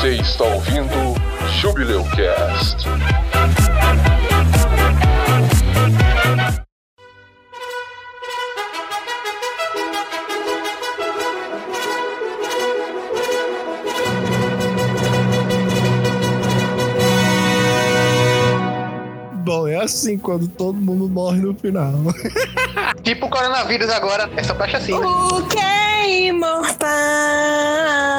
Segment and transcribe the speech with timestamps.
[0.00, 0.88] Você está ouvindo
[1.60, 2.86] Jubileu Cast.
[19.42, 21.92] Bom, é assim quando todo mundo morre no final.
[23.02, 24.92] Tipo o coronavírus agora, é só praxe assim.
[24.92, 24.98] né?
[25.04, 28.17] O que é imortal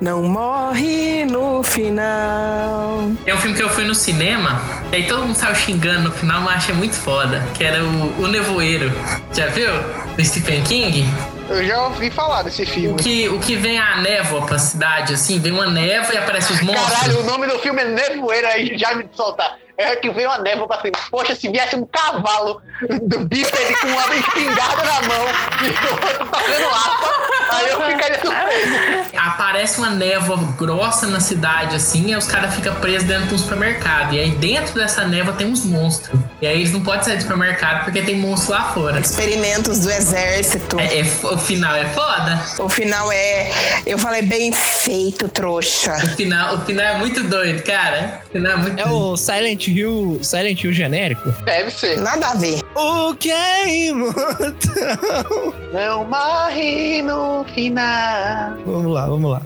[0.00, 3.10] não morre no final.
[3.26, 4.60] É um filme que eu fui no cinema,
[4.92, 7.44] e aí todo mundo saiu xingando no final, mas achei muito foda.
[7.54, 8.92] Que era o, o Nevoeiro.
[9.32, 9.70] Já viu?
[10.16, 11.04] Do Stephen King?
[11.48, 13.02] Eu já ouvi falar desse O filme.
[13.02, 16.60] que, o que vem a névoa pra cidade, assim, vem uma névoa e aparece os
[16.60, 16.90] monstros.
[16.90, 19.56] Caralho, o nome do filme é Nevoeiro aí, já me soltar.
[19.78, 20.92] É que veio uma névoa pra cima.
[21.10, 22.60] Poxa, se viesse um cavalo
[23.02, 25.24] do bípede com uma espingarda na mão
[25.62, 29.08] e o outro fazendo lata, aí eu ficaria surpreso.
[29.16, 33.38] Aparece uma névoa grossa na cidade, assim, e os caras ficam presos dentro de um
[33.38, 34.14] supermercado.
[34.14, 36.18] E aí dentro dessa névoa tem uns monstros.
[36.40, 39.00] E aí eles não podem sair do supermercado porque tem monstro lá fora.
[39.00, 40.78] Experimentos do exército.
[40.78, 42.40] É, é o final é foda.
[42.60, 43.50] O final é.
[43.84, 45.94] Eu falei bem feito, trouxa.
[45.94, 48.22] O final, o final é muito doido, cara.
[48.28, 51.28] O final é muito É o Silent Hill, Silent Hill genérico.
[51.44, 51.98] Deve ser.
[52.00, 52.60] Nada a ver.
[52.76, 55.54] O que é imortal?
[55.72, 58.56] Não morre no final.
[58.64, 59.42] Vamos lá, vamos lá.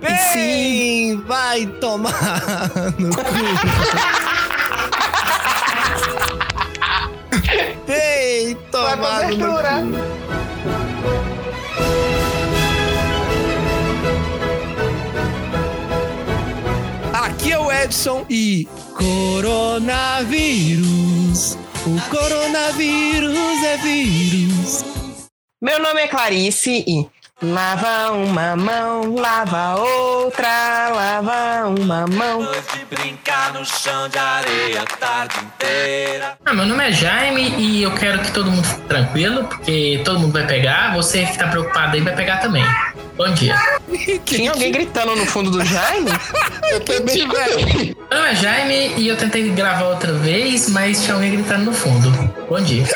[0.00, 3.22] Bem, vai tomar no cu.
[8.72, 9.82] No abertura.
[17.12, 19.88] Aqui é o Edson e coronavírus.
[21.86, 24.84] O coronavírus é vírus.
[25.60, 27.21] Meu nome é Clarice e.
[27.42, 32.48] Lava uma mão, lava outra, lava uma mão.
[32.72, 36.38] de brincar no chão de areia a tarde inteira.
[36.46, 40.20] Ah, meu nome é Jaime e eu quero que todo mundo fique tranquilo, porque todo
[40.20, 40.94] mundo vai pegar.
[40.94, 42.64] Você que tá preocupado aí vai pegar também.
[43.16, 43.54] Bom dia.
[44.24, 46.10] Tinha alguém gritando no fundo do Jaime?
[46.72, 47.96] Eu também velho.
[48.10, 51.72] Meu nome é Jaime e eu tentei gravar outra vez, mas tinha alguém gritando no
[51.72, 52.10] fundo.
[52.48, 52.84] Bom dia.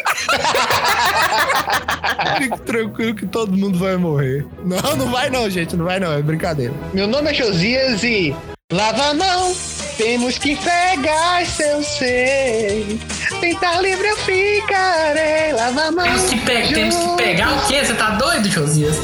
[2.38, 4.46] Fique tranquilo que todo mundo vai morrer.
[4.64, 5.76] Não, não vai não, gente.
[5.76, 6.12] Não vai não.
[6.12, 6.72] É brincadeira.
[6.94, 8.34] Meu nome é Josias e.
[8.72, 9.54] Lava a mão,
[9.96, 12.98] temos que pegar seu ser.
[13.40, 15.52] Tentar livre eu ficarei.
[15.52, 16.04] Lava a mão.
[16.04, 17.84] Temos que, pe- temos que pegar o quê?
[17.84, 18.96] Você tá doido, Josias?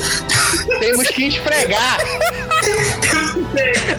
[0.81, 1.99] Temos que esfregar.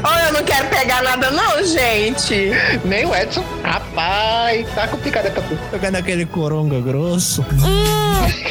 [0.04, 2.52] Oh, eu não quero pegar nada, não, gente.
[2.84, 3.44] Nem o Edson.
[3.64, 5.62] Rapaz, tá complicado essa porra.
[5.72, 7.46] Pegando aquele coronga grosso.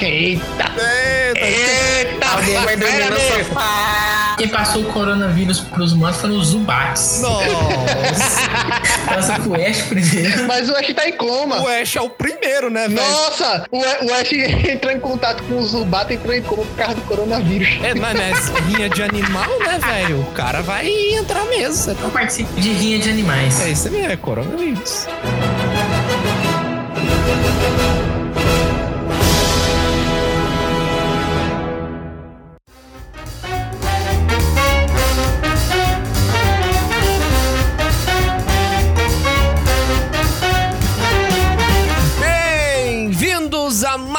[0.01, 0.73] Eita.
[1.37, 2.27] Eita, Eita.
[2.29, 4.35] Alguém vai dormir no sofá.
[4.39, 7.21] Quem passou o coronavírus pros humanos foram os Zubates.
[7.21, 8.51] Nossa.
[9.07, 10.47] Passa pro Ash primeiro.
[10.47, 11.61] Mas o Ash tá em coma.
[11.61, 13.01] o Ash é o primeiro, né, velho?
[13.01, 14.33] Nossa, o, o Ash
[14.69, 17.69] entrou em contato com o Zubat e entrou em coma por causa do coronavírus.
[17.83, 20.21] É, mas nessa linha de animal, né, velho?
[20.21, 21.93] O cara vai entrar mesmo.
[22.03, 23.61] Eu participo de rinha de animais.
[23.61, 25.07] É isso mesmo, é coronavírus.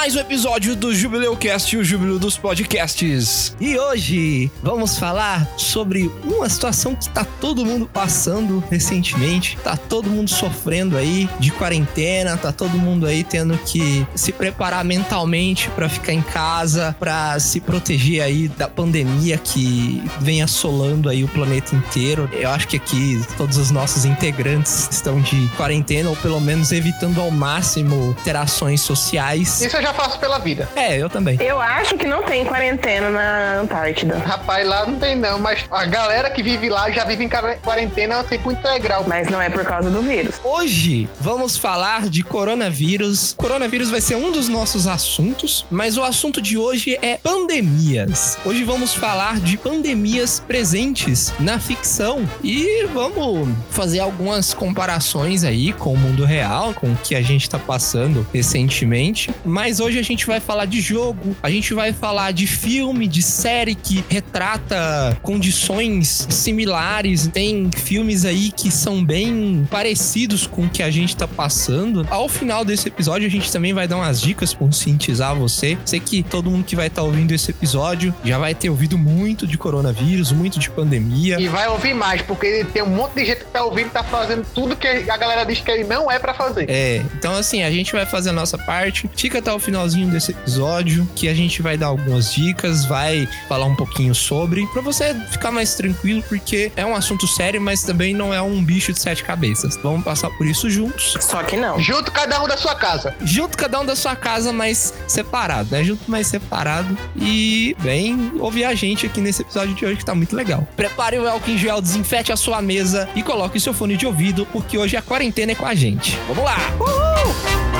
[0.03, 3.55] Mais um episódio do Jubileu Cast, o Jubileu dos Podcasts.
[3.57, 9.57] E hoje vamos falar sobre uma situação que tá todo mundo passando recentemente.
[9.63, 14.83] Tá todo mundo sofrendo aí de quarentena, tá todo mundo aí tendo que se preparar
[14.83, 21.23] mentalmente pra ficar em casa, pra se proteger aí da pandemia que vem assolando aí
[21.23, 22.29] o planeta inteiro.
[22.33, 27.21] Eu acho que aqui todos os nossos integrantes estão de quarentena ou pelo menos evitando
[27.21, 29.61] ao máximo interações sociais.
[29.61, 30.67] Isso eu já faço pela vida.
[30.75, 31.37] É, eu também.
[31.41, 34.17] Eu acho que não tem quarentena na Antártida.
[34.19, 37.57] Rapaz, lá não tem não, mas a galera que vive lá já vive em quar-
[37.61, 39.05] quarentena tempo integral.
[39.07, 40.35] Mas não é por causa do vírus.
[40.43, 43.33] Hoje vamos falar de coronavírus.
[43.37, 48.37] Coronavírus vai ser um dos nossos assuntos, mas o assunto de hoje é pandemias.
[48.45, 55.93] Hoje vamos falar de pandemias presentes na ficção e vamos fazer algumas comparações aí com
[55.93, 59.29] o mundo real, com o que a gente tá passando recentemente.
[59.45, 63.21] Mas hoje a gente vai falar de jogo, a gente vai falar de filme, de
[63.21, 67.27] série que retrata condições similares.
[67.27, 72.07] Tem filmes aí que são bem parecidos com o que a gente tá passando.
[72.09, 75.77] Ao final desse episódio, a gente também vai dar umas dicas pra conscientizar você.
[75.85, 79.45] Sei que todo mundo que vai estar ouvindo esse episódio já vai ter ouvido muito
[79.45, 81.39] de coronavírus, muito de pandemia.
[81.39, 84.03] E vai ouvir mais, porque tem um monte de gente que tá ouvindo e tá
[84.03, 86.69] fazendo tudo que a galera diz que ele não é pra fazer.
[86.69, 89.09] É, então assim, a gente vai fazer a nossa parte.
[89.15, 93.65] Fica até o finalzinho desse episódio, que a gente vai dar algumas dicas, vai falar
[93.65, 98.13] um pouquinho sobre, pra você ficar mais tranquilo, porque é um assunto sério, mas também
[98.13, 99.75] não é um bicho de sete cabeças.
[99.81, 101.17] Vamos passar por isso juntos.
[101.19, 101.79] Só que não.
[101.79, 103.15] Junto cada um da sua casa.
[103.23, 105.83] Junto cada um da sua casa, mas separado, né?
[105.83, 106.95] Junto, mas separado.
[107.15, 110.67] E vem ouvir a gente aqui nesse episódio de hoje que tá muito legal.
[110.75, 114.05] Prepare o álcool em gel, desinfete a sua mesa e coloque o seu fone de
[114.05, 116.15] ouvido, porque hoje a quarentena é com a gente.
[116.27, 117.72] Vamos lá!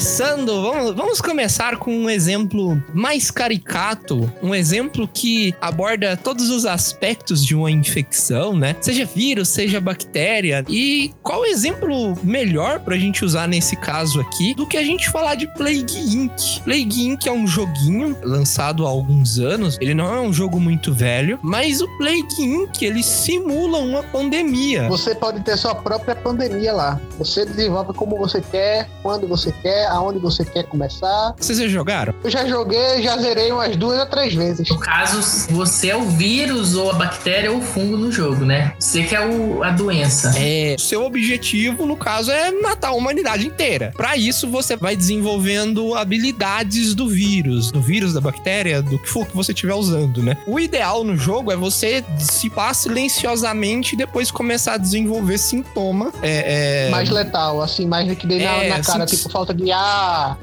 [0.00, 6.64] Começando, vamos, vamos começar com um exemplo mais caricato, um exemplo que aborda todos os
[6.64, 8.74] aspectos de uma infecção, né?
[8.80, 10.64] Seja vírus, seja bactéria.
[10.70, 15.34] E qual exemplo melhor pra gente usar nesse caso aqui do que a gente falar
[15.34, 16.60] de Plague Inc?
[16.64, 19.76] Plague Inc é um joguinho lançado há alguns anos.
[19.82, 24.88] Ele não é um jogo muito velho, mas o Plague Inc ele simula uma pandemia.
[24.88, 26.98] Você pode ter sua própria pandemia lá.
[27.18, 31.34] Você desenvolve como você quer, quando você quer, aonde você quer começar.
[31.38, 32.14] Vocês já jogaram?
[32.22, 34.68] Eu já joguei, já zerei umas duas ou três vezes.
[34.68, 35.20] No caso,
[35.52, 38.72] você é o vírus ou a bactéria ou o fungo no jogo, né?
[38.78, 40.32] Você que é o- a doença.
[40.36, 43.92] É, o seu objetivo, no caso, é matar a humanidade inteira.
[43.96, 49.26] Pra isso, você vai desenvolvendo habilidades do vírus, do vírus, da bactéria, do que for
[49.26, 50.36] que você estiver usando, né?
[50.46, 56.12] O ideal no jogo é você dissipar silenciosamente e depois começar a desenvolver sintoma.
[56.22, 56.90] É, é...
[56.90, 59.79] Mais letal, assim, mais que dê na, É, na cara, assim, tipo falta de ar,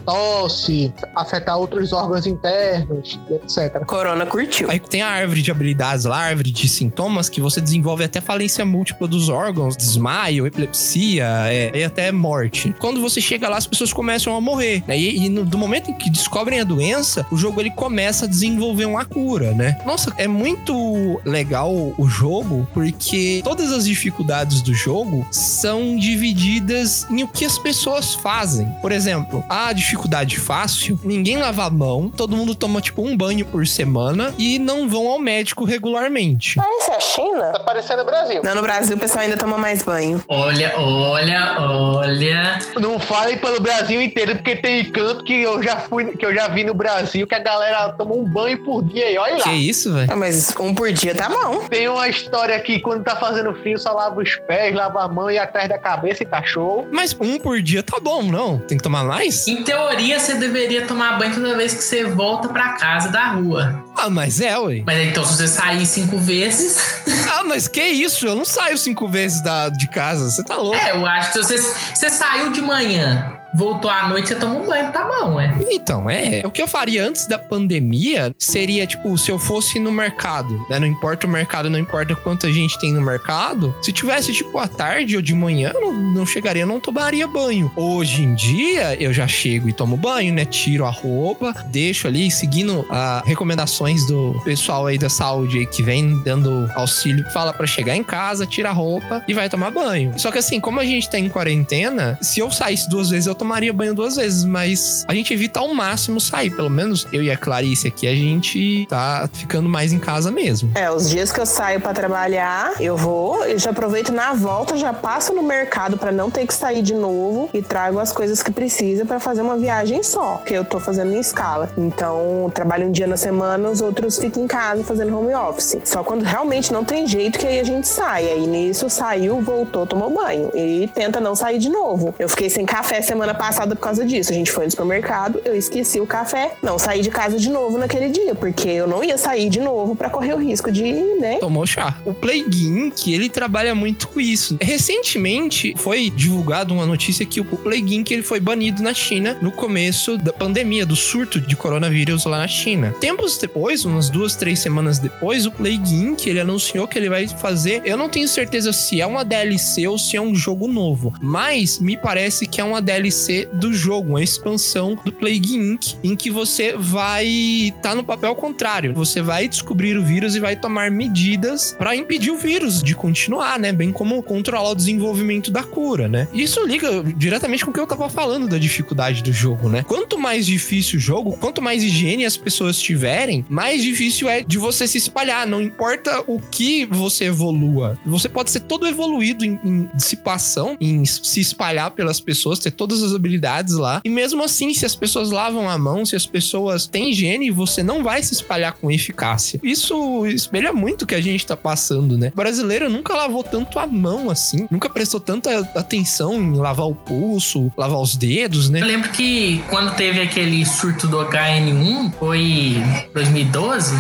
[0.06, 3.84] tosse, afetar outros órgãos internos, etc.
[3.86, 4.70] Corona curtiu.
[4.70, 8.22] Aí tem a árvore de habilidades lá, a árvore de sintomas, que você desenvolve até
[8.22, 12.76] falência múltipla dos órgãos, desmaio, epilepsia é, e até morte.
[12.80, 14.84] Quando você chega lá, as pessoas começam a morrer.
[14.88, 14.98] Né?
[14.98, 18.28] E, e no, do momento em que descobrem a doença, o jogo ele começa a
[18.28, 19.78] desenvolver uma cura, né?
[19.86, 27.24] Nossa, é muito legal o jogo, porque todas as dificuldades do jogo são divididas em
[27.24, 28.68] o que as pessoas fazem.
[28.82, 33.46] Por exemplo, a dificuldade fácil, ninguém lava a mão, todo mundo toma tipo um banho
[33.46, 36.60] por semana e não vão ao médico regularmente.
[36.60, 37.52] Ah, isso é a China?
[37.54, 38.42] Tá parecendo o Brasil.
[38.44, 40.24] Não, no Brasil o pessoal ainda toma mais banho.
[40.28, 42.60] Olha, olha, olha.
[42.80, 46.48] Não falem pelo Brasil inteiro, porque tem canto que eu já fui, que eu já
[46.48, 49.44] vi no Brasil que a galera toma um banho por dia e olha lá.
[49.44, 50.12] Que isso, velho?
[50.12, 51.66] Ah, mas um por dia tá bom.
[51.68, 55.30] Tem uma história que quando tá fazendo frio, só lava os pés, lava a mão
[55.30, 56.88] e atrás da cabeça e tá show.
[56.92, 58.60] Mas um por dia tá bom, não?
[58.60, 59.02] Tem que tomar
[59.48, 63.84] Em teoria, você deveria tomar banho toda vez que você volta pra casa da rua.
[63.96, 64.84] Ah, mas é, ué.
[64.86, 66.78] Mas então, se você sair cinco vezes.
[67.30, 68.26] Ah, mas que isso?
[68.26, 70.30] Eu não saio cinco vezes da, de casa.
[70.30, 70.78] Você tá louco.
[70.78, 74.56] É, eu acho que se você, você saiu de manhã, voltou à noite, você toma
[74.56, 75.58] um banho, tá bom, é.
[75.72, 76.44] Então, é.
[76.46, 80.80] O que eu faria antes da pandemia seria, tipo, se eu fosse no mercado, né?
[80.80, 83.76] Não importa o mercado, não importa quanta gente tem no mercado.
[83.82, 87.72] Se tivesse, tipo, à tarde ou de manhã, não, não chegaria, não tomaria banho.
[87.76, 90.46] Hoje em dia, eu já chego e tomo banho, né?
[90.46, 96.22] Tiro a roupa, deixo ali, seguindo as recomendações do pessoal aí da saúde que vem
[96.24, 97.26] dando auxílio.
[97.32, 100.14] Fala pra chegar em casa, tira a roupa e vai tomar banho.
[100.18, 103.34] Só que assim, como a gente tá em quarentena, se eu saísse duas vezes, eu
[103.34, 106.52] tomaria banho duas vezes, mas a gente evita ao máximo sair.
[106.52, 110.72] Pelo menos eu e a Clarice aqui, a gente tá ficando mais em casa mesmo.
[110.76, 114.78] É, os dias que eu saio pra trabalhar, eu vou, eu já aproveito na volta,
[114.78, 118.42] já passo no mercado pra não ter que sair de novo e trago as coisas
[118.42, 121.70] que precisa pra fazer uma viagem só, que eu tô fazendo em escala.
[121.78, 125.78] Então, trabalho um dia na semana, os outros ficam em casa fazendo home office.
[125.84, 128.28] Só quando realmente não tem jeito que aí a gente sai.
[128.28, 132.14] Aí nisso saiu, voltou, tomou banho e tenta não sair de novo.
[132.18, 134.32] Eu fiquei sem café semana passada por causa disso.
[134.32, 137.78] A gente foi no supermercado, eu esqueci o café, não saí de casa de novo
[137.78, 140.84] naquele dia, porque eu não ia sair de novo pra correr o risco de,
[141.20, 141.98] né, Tomou chá.
[142.06, 144.58] O Plague Inc, ele trabalha muito com isso.
[144.62, 149.52] Recentemente foi divulgado uma notícia que o Plague Inc ele foi banido na China no
[149.52, 152.96] começo da pandemia, do surto de coronavírus lá na China.
[153.00, 157.28] Tempos depois, umas duas, três semanas depois, o Plague Inc ele anunciou que ele vai
[157.28, 157.82] fazer.
[157.86, 161.80] Eu não tenho certeza se é uma DLC ou se é um jogo novo, mas
[161.80, 166.16] me parece que é uma DLC DLC do jogo, uma expansão do Plague Inc., em
[166.16, 168.94] que você vai estar tá no papel contrário.
[168.94, 173.58] Você vai descobrir o vírus e vai tomar medidas para impedir o vírus de continuar,
[173.60, 173.74] né?
[173.74, 176.28] Bem como controlar o desenvolvimento da cura, né?
[176.34, 179.84] Isso liga diretamente com o que eu tava falando da dificuldade do jogo, né?
[179.84, 184.58] Quanto mais difícil o jogo, quanto mais higiene as pessoas tiverem, mais difícil é de
[184.58, 185.48] você se espalhar.
[185.48, 187.98] Não importa o que você evolua.
[188.06, 193.02] Você pode ser todo evoluído em, em dissipação, em se espalhar pelas pessoas, ter todas
[193.02, 194.02] as habilidades lá.
[194.04, 197.84] E mesmo assim, se as pessoas lavam a mão, se as pessoas têm higiene, você
[197.84, 199.60] não vai se espalhar com eficácia.
[199.64, 202.30] Isso espelha muito o que a gente tá passando, né?
[202.34, 206.96] O brasileiro nunca lavou tanto a mão assim, nunca prestou tanta atenção em lavar o
[206.96, 208.82] pulso, lavar os dedos, né?
[208.82, 212.78] Eu lembro que quando teve aquele surto do HN1, foi
[213.14, 213.96] 2012?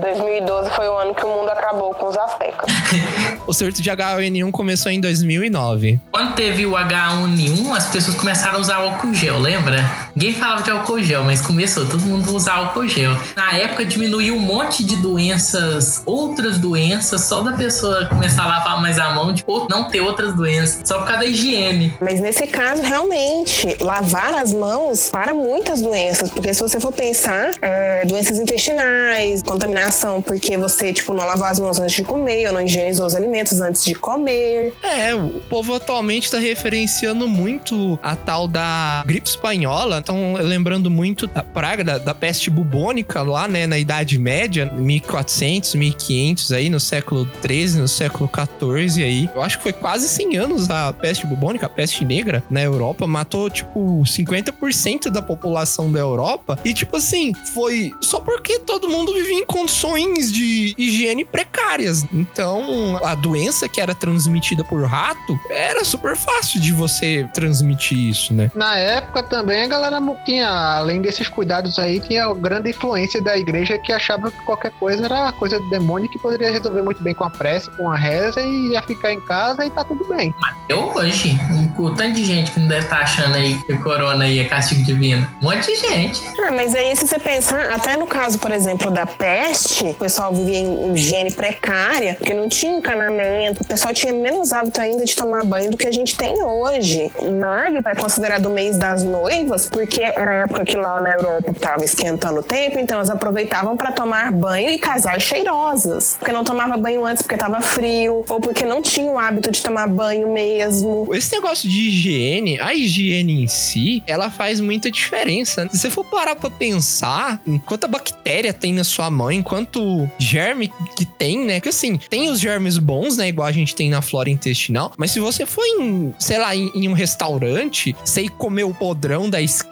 [0.00, 2.72] 2012 foi o ano que o mundo acabou com os aztecas.
[3.46, 6.00] o surto de H1N1 começou em 2009.
[6.10, 10.10] Quando teve o H1N1, as pessoas começaram a usar álcool gel, lembra?
[10.14, 13.12] Ninguém falava de álcool gel, mas começou todo mundo a usar álcool gel.
[13.34, 18.80] Na época diminuiu um monte de doenças, outras doenças, só da pessoa começar a lavar
[18.80, 21.94] mais a mão, tipo, não ter outras doenças, só por causa da higiene.
[22.00, 27.52] Mas nesse caso, realmente, lavar as mãos para muitas doenças, porque se você for pensar,
[27.62, 32.52] é, doenças intestinais, contaminação, porque você, tipo, não lavou as mãos antes de comer, ou
[32.52, 34.74] não higienizou os alimentos antes de comer.
[34.82, 41.26] É, o povo atualmente está referenciando muito a tal da gripe espanhola, estão lembrando muito
[41.26, 46.78] da praga, da, da, peste bubônica lá, né, na Idade Média, 1400, 1500 aí, no
[46.78, 49.30] século 13, no século 14 aí.
[49.34, 53.06] Eu acho que foi quase 100 anos a peste bubônica, a peste negra na Europa,
[53.06, 56.58] matou, tipo, 50% da população da Europa.
[56.64, 62.04] E, tipo assim, foi só porque todo mundo vivia em condições de higiene precárias.
[62.12, 68.34] Então, a doença que era transmitida por rato era super fácil de você transmitir isso,
[68.34, 68.50] né?
[68.54, 69.91] Na época também a galera
[70.24, 75.04] tinha, além desses cuidados aí, tinha grande influência da igreja que achava que qualquer coisa
[75.04, 78.40] era coisa do demônio que poderia resolver muito bem com a prece, com a reza
[78.40, 80.34] e ia ficar em casa e tá tudo bem.
[80.68, 81.36] Eu hoje,
[81.78, 84.38] o tanto de gente que não deve estar tá achando aí que o corona aí
[84.38, 85.26] é castigo divino.
[85.40, 86.22] Um monte de gente.
[86.40, 90.32] Ah, mas aí se você pensar, até no caso, por exemplo, da peste, o pessoal
[90.32, 95.14] vivia em higiene precária, porque não tinha encanamento, o pessoal tinha menos hábito ainda de
[95.14, 97.10] tomar banho do que a gente tem hoje.
[97.20, 101.50] Nag é considerado o mês das noivas, porque era a época que lá na Europa
[101.50, 106.16] estava esquentando o tempo, então elas aproveitavam para tomar banho e casar cheirosas.
[106.20, 109.60] Porque não tomava banho antes porque estava frio, ou porque não tinha o hábito de
[109.60, 111.08] tomar banho mesmo.
[111.12, 115.68] Esse negócio de higiene, a higiene em si, ela faz muita diferença.
[115.72, 121.04] Se você for parar pra pensar, quanta bactéria tem na sua mãe, quanto germe que
[121.04, 121.60] tem, né?
[121.60, 123.28] Que assim, tem os germes bons, né?
[123.28, 126.70] Igual a gente tem na flora intestinal, mas se você for em, sei lá, em,
[126.72, 129.71] em um restaurante, sei comer o podrão da esquina,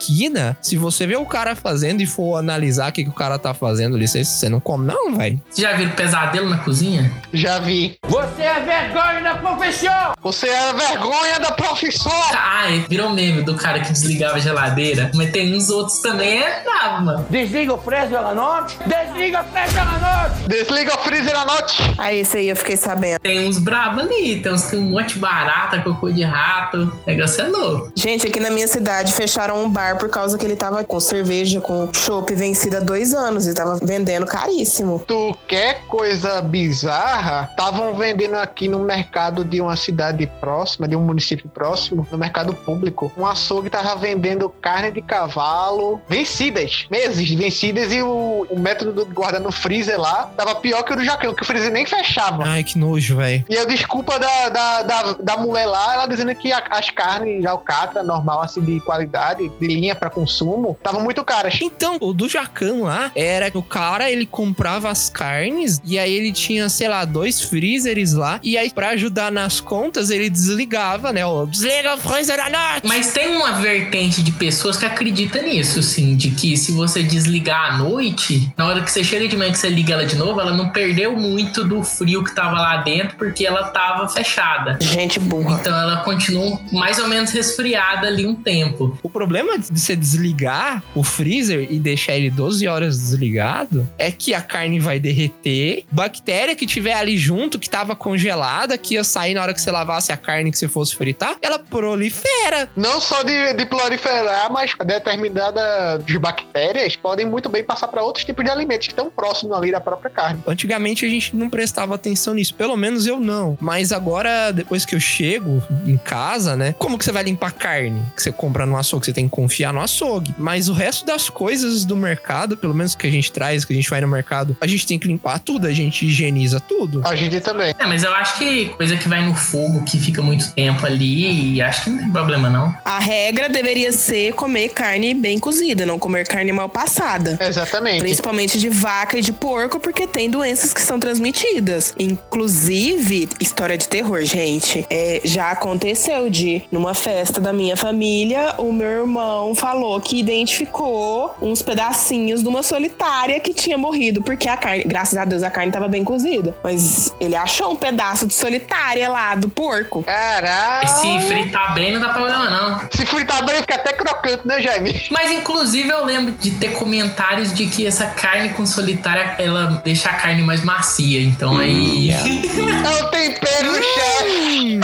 [0.61, 3.53] se você vê o cara fazendo e for analisar o que, que o cara tá
[3.53, 5.41] fazendo ali, você, você não come, não, velho.
[5.49, 7.11] Você já viu pesadelo na cozinha?
[7.33, 7.97] Já vi.
[8.07, 10.13] Você é vergonha da profissão!
[10.21, 12.11] Você é vergonha da profissão!
[12.33, 15.11] Ah, virou meme do cara que desligava a geladeira.
[15.13, 17.25] Mas tem uns outros também, é bravo, mano.
[17.29, 18.77] Desliga o freezer à noite!
[18.85, 20.47] Desliga o freezer à noite!
[20.47, 21.95] Desliga o freezer à noite!
[21.97, 23.19] Aí, isso aí eu fiquei sabendo.
[23.19, 26.91] Tem uns bravos ali, tem uns que um monte de barata, cocô de rato.
[27.05, 27.91] O negócio é louco.
[27.95, 31.59] Gente, aqui na minha cidade fecharam um bar por causa que ele tava com cerveja,
[31.61, 35.03] com chopp vencida há dois anos e tava vendendo caríssimo.
[35.07, 37.47] Tu quer coisa bizarra?
[37.49, 42.53] Estavam vendendo aqui no mercado de uma cidade próxima, de um município próximo, no mercado
[42.53, 43.11] público.
[43.17, 49.05] Um açougue tava vendendo carne de cavalo vencidas, meses vencidas, e o, o método do
[49.05, 52.43] guardar no freezer lá tava pior que o do Jacão, que o freezer nem fechava.
[52.45, 53.45] Ai, que nojo, velho.
[53.49, 57.45] E a desculpa da, da, da, da mulher lá, ela dizendo que a, as carnes
[57.45, 61.57] alcatra, normal, assim, de qualidade, de linha para consumo, estavam muito caras.
[61.61, 66.13] Então, o do Jacão lá era que o cara, ele comprava as carnes e aí
[66.13, 68.39] ele tinha, sei lá, dois freezers lá.
[68.43, 71.25] E aí, pra ajudar nas contas, ele desligava, né?
[71.25, 72.87] Ó, desliga o freezer à noite.
[72.87, 77.73] Mas tem uma vertente de pessoas que acredita nisso, assim, de que se você desligar
[77.73, 80.39] à noite, na hora que você chega de manhã que você liga ela de novo,
[80.39, 84.77] ela não perdeu muito do frio que tava lá dentro, porque ela tava fechada.
[84.79, 85.57] Gente burra.
[85.59, 88.97] Então ela continua mais ou menos resfriada ali um tempo.
[89.01, 94.33] O problema de você desligar o freezer e deixar ele 12 horas desligado, é que
[94.33, 99.33] a carne vai derreter, bactéria que tiver ali junto, que tava congelada, que ia sair
[99.33, 102.69] na hora que você lavasse a carne que você fosse fritar, ela prolifera.
[102.75, 108.43] Não só de, de proliferar, mas determinadas bactérias podem muito bem passar para outros tipos
[108.43, 110.41] de alimentos que estão próximos ali da própria carne.
[110.45, 113.57] Antigamente a gente não prestava atenção nisso, pelo menos eu não.
[113.59, 116.75] Mas agora, depois que eu chego em casa, né?
[116.77, 119.05] Como que você vai limpar carne que você compra no açougue?
[119.05, 120.33] Você tem que confiar no açougue.
[120.37, 123.75] Mas o resto das coisas do mercado, pelo menos que a gente traz, que a
[123.75, 127.01] gente vai no mercado, a gente tem que limpar tudo, a gente higieniza tudo.
[127.03, 127.75] A gente também.
[127.77, 131.55] É, mas eu acho que coisa que vai no fogo, que fica muito tempo ali,
[131.55, 132.73] e acho que não tem problema, não.
[132.85, 137.37] A regra deveria ser comer carne bem cozida, não comer carne mal passada.
[137.41, 137.99] Exatamente.
[137.99, 141.93] Principalmente de vaca e de porco, porque tem doenças que são transmitidas.
[141.99, 144.85] Inclusive, história de terror, gente.
[144.89, 151.35] É, já aconteceu de, numa festa da minha família, o meu irmão falou que identificou
[151.41, 155.49] uns pedacinhos de uma solitária que tinha morrido, porque a carne, graças a Deus, a
[155.49, 156.55] carne tava bem cozida.
[156.63, 160.03] Mas ele achou um pedaço de solitária lá do porco.
[160.03, 160.87] Caralho.
[160.87, 162.81] Se fritar bem, não dá problema, não.
[162.91, 165.01] Se fritar bem, fica até crocante, né, Jaime?
[165.09, 170.09] Mas, inclusive, eu lembro de ter comentários de que essa carne com solitária, ela deixa
[170.09, 171.21] a carne mais macia.
[171.21, 172.11] Então, aí...
[172.11, 174.79] É o tempero, chefe.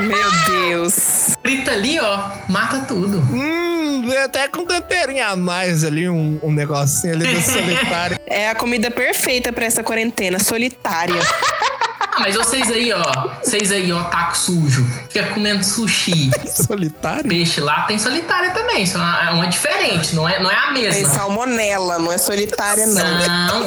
[0.00, 1.36] Meu Deus.
[1.42, 3.18] Frita ali, ó, mata tudo.
[3.32, 3.87] Hum,
[4.24, 8.18] até com temperinho a mais ali, um, um negocinho ali do solitário.
[8.26, 11.20] É a comida perfeita pra essa quarentena, solitária.
[12.18, 16.30] Ah, mas vocês aí, ó, vocês aí, ó, taco sujo, fica comendo sushi.
[16.48, 17.28] solitário?
[17.28, 20.54] Peixe lá tem solitária também, isso é uma, é uma diferente, não é, não é
[20.56, 21.08] a Tem mesma.
[21.10, 23.18] salmonela, não é solitária, não.
[23.48, 23.66] Não.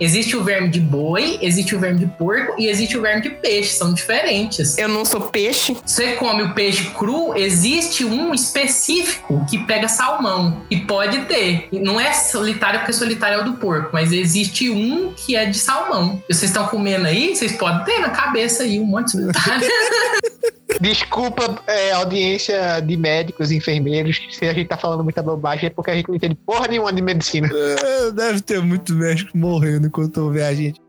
[0.00, 3.30] existe o verme de boi, existe o verme de porco e existe o verme de
[3.30, 3.74] peixe.
[3.74, 4.78] São diferentes.
[4.78, 5.76] Eu não sou peixe.
[5.84, 10.62] Você come o peixe cru, existe um específico que pega salmão.
[10.70, 11.68] E pode ter.
[11.70, 15.44] E Não é solitário porque solitário é o do porco, mas existe um que é
[15.44, 16.22] de salmão.
[16.28, 19.24] E vocês estão comendo aí, vocês podem ter na cabeça aí um monte de.
[20.80, 25.70] Desculpa, é, audiência de médicos e enfermeiros, se a gente tá falando muita bobagem, é
[25.70, 27.50] porque a gente não entende porra nenhuma de medicina.
[27.52, 30.80] É, deve ter muito médico morrendo enquanto ouve a gente.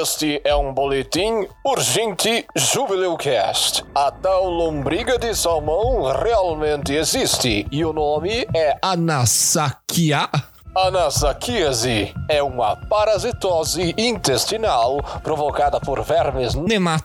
[0.00, 3.82] Este é um boletim urgente Jubileucast.
[3.94, 10.28] A tal lombriga de salmão realmente existe e o nome é Anasakia.
[10.76, 12.12] Anasakiase.
[12.28, 17.00] É uma parasitose intestinal provocada por vermes Nema...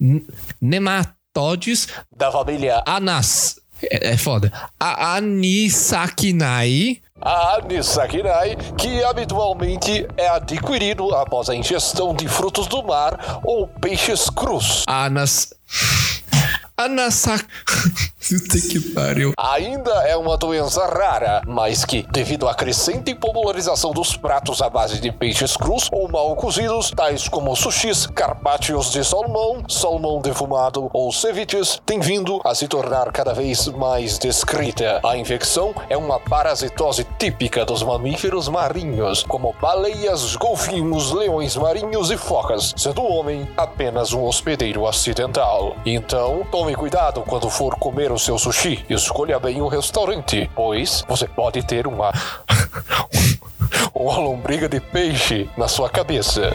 [0.00, 0.26] n-
[0.60, 3.60] Nematodes da família anas...
[3.82, 4.52] É, é foda.
[4.78, 13.40] A Anisakinae A Anisakinae, que habitualmente é adquirido após a ingestão de frutos do mar
[13.44, 14.84] ou peixes crus.
[14.88, 15.52] Anas...
[16.80, 17.44] Anasak...
[18.30, 19.32] Puta que pariu.
[19.36, 25.00] Ainda é uma doença rara, mas que, devido à crescente popularização dos pratos à base
[25.00, 31.10] de peixes crus ou mal cozidos, tais como sushis, carpaccios de salmão, salmão defumado ou
[31.10, 35.00] ceviches, tem vindo a se tornar cada vez mais descrita.
[35.04, 42.16] A infecção é uma parasitose típica dos mamíferos marinhos, como baleias, golfinhos, leões marinhos e
[42.16, 45.74] focas, sendo o homem apenas um hospedeiro acidental.
[45.84, 51.26] Então, tome cuidado quando for comer o seu sushi escolha bem o restaurante, pois você
[51.26, 52.12] pode ter uma
[53.94, 56.50] uma lombriga de peixe na sua cabeça.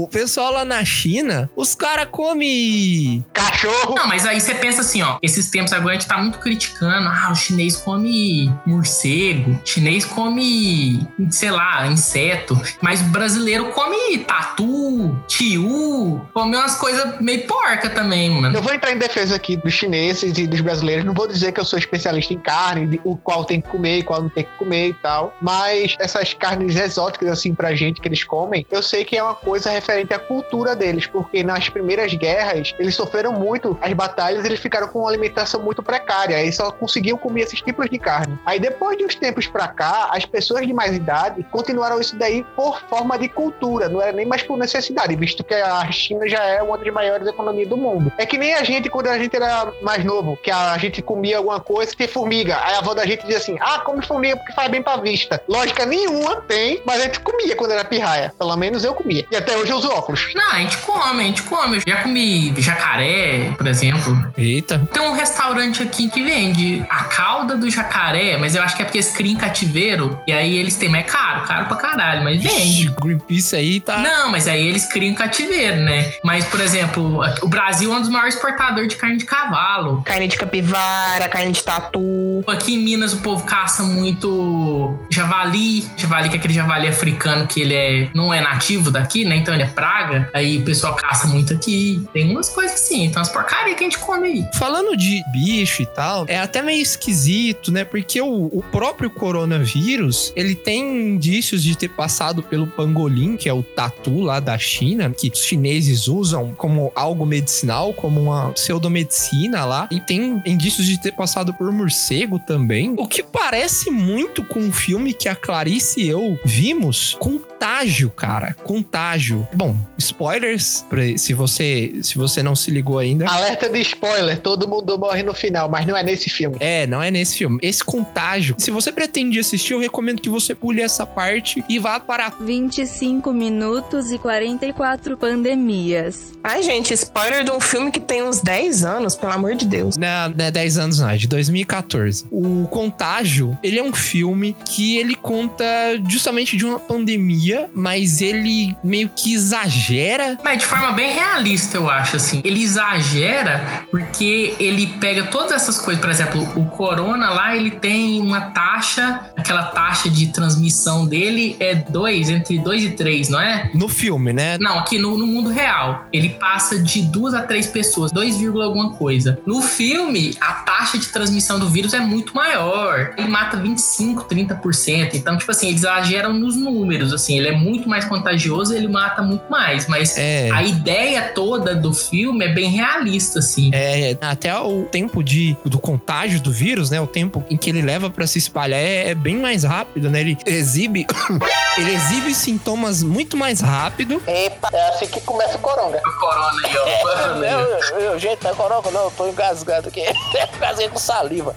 [0.00, 3.24] O pessoal lá na China, os caras comem.
[3.32, 3.96] Cachorro.
[3.96, 5.18] Não, mas aí você pensa assim, ó.
[5.20, 7.08] Esses tempos agora a gente tá muito criticando.
[7.08, 9.50] Ah, o chinês come morcego.
[9.50, 12.56] O chinês come, sei lá, inseto.
[12.80, 16.24] Mas o brasileiro come tatu, tiu.
[16.32, 18.56] Come umas coisas meio porca também, mano.
[18.56, 21.04] Eu vou entrar em defesa aqui dos chineses e dos brasileiros.
[21.04, 23.98] Não vou dizer que eu sou especialista em carne, de o qual tem que comer
[23.98, 25.36] e qual não tem que comer e tal.
[25.42, 29.34] Mas essas carnes exóticas, assim, pra gente que eles comem, eu sei que é uma
[29.34, 34.60] coisa referente à cultura deles, porque nas primeiras guerras eles sofreram muito as batalhas eles
[34.60, 38.38] ficaram com uma alimentação muito precária e só conseguiam comer esses tipos de carne.
[38.44, 42.44] Aí depois de uns tempos pra cá, as pessoas de mais idade continuaram isso daí
[42.54, 46.42] por forma de cultura, não era nem mais por necessidade, visto que a China já
[46.44, 48.12] é uma das maiores economias do mundo.
[48.18, 51.38] É que nem a gente quando a gente era mais novo, que a gente comia
[51.38, 52.58] alguma coisa, tem formiga.
[52.62, 55.42] Aí a avó da gente dizia assim: "Ah, come formiga porque faz bem pra vista".
[55.48, 58.34] Lógica nenhuma tem, mas a gente comia quando era pirraia.
[58.38, 59.24] Pelo menos eu comia.
[59.30, 60.28] E até hoje eu uso óculos.
[60.34, 61.76] Não, a gente come, a gente come.
[61.76, 64.32] Eu já comi jacaré, por exemplo.
[64.36, 64.78] Eita.
[64.92, 68.84] Tem um restaurante aqui que vende a cauda do jacaré, mas eu acho que é
[68.84, 70.18] porque eles criam cativeiro.
[70.26, 72.92] E aí eles têm, mas é caro, caro pra caralho, mas vende.
[73.00, 73.98] Greenpeace aí tá.
[73.98, 76.12] Não, mas aí eles criam cativeiro, né?
[76.24, 80.02] Mas, por exemplo, o Brasil é um dos maiores exportadores de carne de cavalo.
[80.04, 82.44] Carne de capivara, carne de tatu.
[82.46, 85.86] Aqui em Minas o povo caça muito javali.
[85.96, 89.36] Javali, que é aquele javali africano que ele é, não é nativo daqui, né?
[89.36, 90.30] Então é praga.
[90.32, 92.04] Aí o pessoal caça muito aqui.
[92.12, 94.46] Tem umas coisas assim, tem umas porcarias que a gente come aí.
[94.54, 97.84] Falando de bicho e tal, é até meio esquisito, né?
[97.84, 103.52] Porque o, o próprio coronavírus, ele tem indícios de ter passado pelo pangolim, que é
[103.52, 109.64] o tatu lá da China, que os chineses usam como algo medicinal, como uma pseudomedicina
[109.64, 109.88] lá.
[109.90, 112.94] E tem indícios de ter passado por morcego também.
[112.96, 118.54] O que parece muito com um filme que a Clarice e eu vimos, Contágio, cara.
[118.62, 119.47] Contágio.
[119.54, 120.84] Bom, spoilers,
[121.16, 123.26] se você, se você não se ligou ainda.
[123.28, 126.56] Alerta de spoiler, todo mundo morre no final, mas não é nesse filme.
[126.60, 127.58] É, não é nesse filme.
[127.62, 128.54] Esse contágio.
[128.58, 133.32] Se você pretende assistir, eu recomendo que você pule essa parte e vá para 25
[133.32, 136.32] minutos e 44 pandemias.
[136.42, 139.96] Ai, gente, spoiler de um filme que tem uns 10 anos, pelo amor de Deus.
[139.96, 142.26] Não, não é 10 anos, não, é de 2014.
[142.30, 145.64] O Contágio, ele é um filme que ele conta
[146.08, 150.38] justamente de uma pandemia, mas ele meio que exagera.
[150.42, 152.40] Mas de forma bem realista, eu acho, assim.
[152.44, 156.00] Ele exagera porque ele pega todas essas coisas.
[156.00, 161.74] Por exemplo, o corona lá, ele tem uma taxa, aquela taxa de transmissão dele é
[161.74, 163.70] 2, entre 2 e 3, não é?
[163.74, 164.58] No filme, né?
[164.58, 166.06] Não, aqui no, no mundo real.
[166.12, 169.38] Ele passa de duas a três pessoas, 2, alguma coisa.
[169.46, 173.14] No filme, a taxa de transmissão do vírus é muito maior.
[173.16, 175.14] Ele mata 25, 30%.
[175.14, 177.38] Então, tipo assim, eles exageram nos números, assim.
[177.38, 179.86] Ele é muito mais contagioso, ele mata muito mais.
[179.86, 180.50] Mas É.
[180.52, 183.70] a ideia toda do filme é bem realista, assim.
[183.72, 187.00] É, até o tempo de, do contágio do vírus, né?
[187.00, 190.20] O tempo em que ele leva pra se espalhar é, é bem mais rápido, né?
[190.20, 191.06] Ele exibe,
[191.78, 194.22] ele exibe sintomas muito mais rápido.
[194.26, 195.98] Epa, é assim que começa o coronga.
[195.98, 196.82] O corona aí, ó.
[196.82, 197.96] o corona aí, ó.
[197.98, 200.02] eu, gente, não é coronga, não, eu tô engasgado aqui.
[200.56, 201.54] Engasguei com saliva.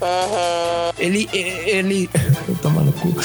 [0.98, 2.10] Ele, ele,
[2.46, 3.22] Tô tomando Ele,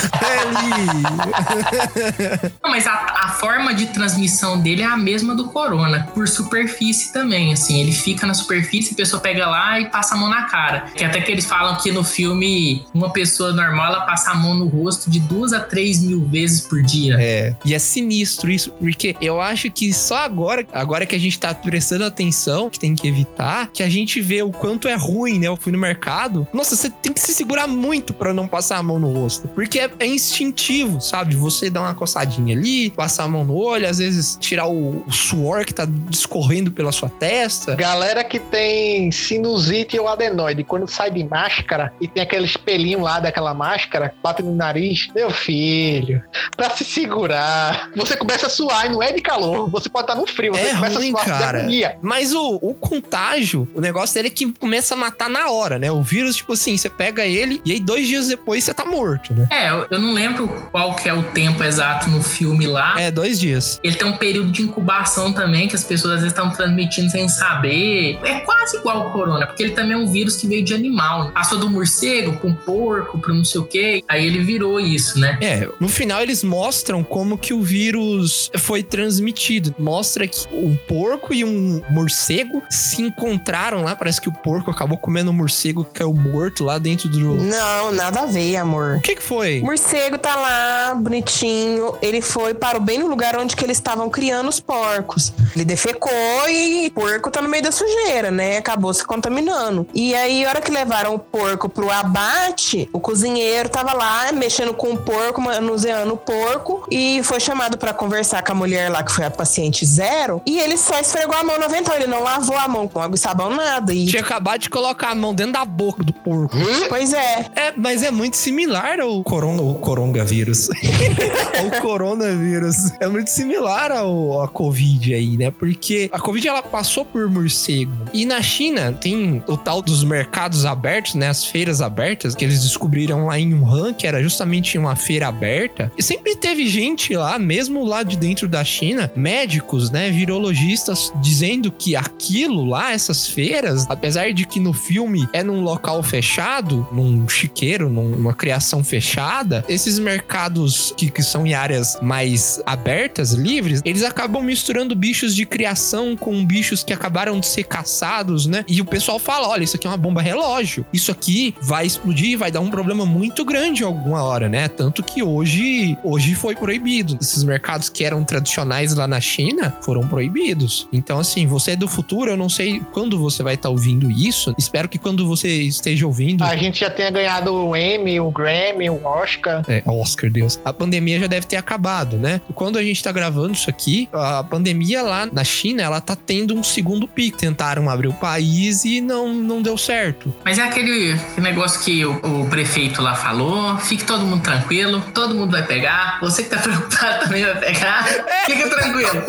[2.62, 7.12] Não, mas a, a forma de transmissão dele é a mesma do corona, por superfície
[7.12, 7.80] também, assim.
[7.80, 10.86] Ele fica na superfície, a pessoa pega lá e passa a mão na cara.
[10.94, 14.54] Que até que eles falam que no filme, uma pessoa normal, ela passa a mão
[14.54, 17.16] no rosto de duas a três mil vezes por dia.
[17.18, 21.38] É, e é sinistro isso, porque eu acho que só agora, agora que a gente
[21.38, 25.38] tá prestando atenção, que tem que evitar, que a gente vê o quanto é ruim,
[25.38, 25.48] né?
[25.48, 26.46] Eu fui no mercado.
[26.52, 29.65] Nossa, você tem que se segurar muito pra não passar a mão no rosto, porque
[29.78, 31.34] é, é instintivo, sabe?
[31.36, 35.12] Você dá uma coçadinha ali, passar a mão no olho, às vezes tirar o, o
[35.12, 37.74] suor que tá discorrendo pela sua testa.
[37.74, 43.20] Galera que tem sinusite ou adenoide, quando sai de máscara e tem aquele espelhinho lá
[43.20, 46.22] daquela máscara, bate no nariz, meu filho,
[46.56, 50.14] pra se segurar, você começa a suar e não é de calor, você pode estar
[50.14, 51.58] no frio, você É começa ruim, a suar cara.
[51.60, 51.98] agonia.
[52.02, 55.90] Mas o, o contágio, o negócio dele é que começa a matar na hora, né?
[55.90, 59.34] O vírus, tipo assim, você pega ele e aí dois dias depois você tá morto,
[59.34, 59.48] né?
[59.56, 63.00] É, eu, não lembro qual que é o tempo exato no filme lá.
[63.00, 63.80] É, dois dias.
[63.82, 67.26] Ele tem um período de incubação também, que as pessoas às vezes estão transmitindo sem
[67.26, 68.18] saber.
[68.22, 71.24] É quase igual ao corona, porque ele também é um vírus que veio de animal.
[71.24, 71.30] né?
[71.32, 74.04] Passou do morcego pra um porco, pra não sei o quê.
[74.06, 75.38] Aí ele virou isso, né?
[75.40, 79.74] É, no final eles mostram como que o vírus foi transmitido.
[79.78, 83.96] Mostra que um porco e um morcego se encontraram lá.
[83.96, 87.36] Parece que o porco acabou comendo o morcego que caiu morto lá dentro do.
[87.36, 88.96] Não, nada a ver, amor.
[88.96, 89.45] O que que foi?
[89.62, 91.96] O morcego tá lá, bonitinho.
[92.02, 95.32] Ele foi, parou bem no lugar onde que eles estavam criando os porcos.
[95.54, 96.10] Ele defecou
[96.48, 98.58] e o porco tá no meio da sujeira, né?
[98.58, 99.86] Acabou se contaminando.
[99.94, 104.74] E aí, a hora que levaram o porco pro abate, o cozinheiro tava lá mexendo
[104.74, 109.02] com o porco, manuseando o porco e foi chamado pra conversar com a mulher lá,
[109.02, 110.42] que foi a paciente zero.
[110.46, 111.96] E ele só esfregou a mão no avental.
[111.96, 113.92] Ele não lavou a mão com água e sabão, nada.
[113.94, 116.56] E, Tinha acabado de colocar a mão dentro da boca do porco.
[116.88, 117.46] pois é.
[117.54, 120.68] É, mas é muito similar ao coronga, o coronavírus.
[121.66, 122.90] o coronavírus.
[122.98, 125.50] É muito similar ao a Covid aí, né?
[125.50, 127.92] Porque a Covid ela passou por morcego.
[128.14, 131.28] E na China tem o tal dos mercados abertos, né?
[131.28, 135.92] As feiras abertas que eles descobriram lá em Wuhan, que era justamente uma feira aberta.
[135.98, 140.10] E sempre teve gente lá, mesmo lá de dentro da China, médicos, né?
[140.10, 146.02] Virologistas dizendo que aquilo lá, essas feiras, apesar de que no filme é num local
[146.02, 149.25] fechado, num chiqueiro, numa criação fechada,
[149.68, 155.44] esses mercados que, que são em áreas mais abertas, livres, eles acabam misturando bichos de
[155.44, 158.64] criação com bichos que acabaram de ser caçados, né?
[158.68, 160.84] E o pessoal fala: olha, isso aqui é uma bomba relógio.
[160.92, 164.68] Isso aqui vai explodir, vai dar um problema muito grande alguma hora, né?
[164.68, 167.18] Tanto que hoje, hoje foi proibido.
[167.20, 170.88] Esses mercados que eram tradicionais lá na China foram proibidos.
[170.92, 174.54] Então, assim, você é do futuro, eu não sei quando você vai estar ouvindo isso.
[174.58, 176.44] Espero que quando você esteja ouvindo.
[176.44, 179.64] A gente já tenha ganhado o Emmy, o Grammy, o Oscar.
[179.68, 180.60] É, Oscar, Deus.
[180.64, 182.40] A pandemia já deve ter acabado, né?
[182.48, 186.16] E quando a gente tá gravando isso aqui, a pandemia lá na China, ela tá
[186.16, 187.38] tendo um segundo pico.
[187.38, 190.34] Tentaram abrir o país e não, não deu certo.
[190.44, 195.00] Mas é aquele, aquele negócio que o, o prefeito lá falou: fique todo mundo tranquilo,
[195.14, 196.18] todo mundo vai pegar.
[196.20, 198.04] Você que tá preocupado também vai pegar.
[198.46, 199.24] Fica tranquilo.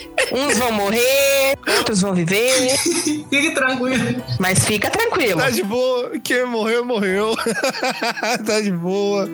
[0.32, 2.76] Uns vão morrer, outros vão viver,
[3.30, 4.22] Fique tranquilo.
[4.38, 5.40] mas fica tranquilo.
[5.40, 6.12] Tá de boa.
[6.22, 7.34] Quem morreu, morreu.
[8.46, 9.28] tá de boa.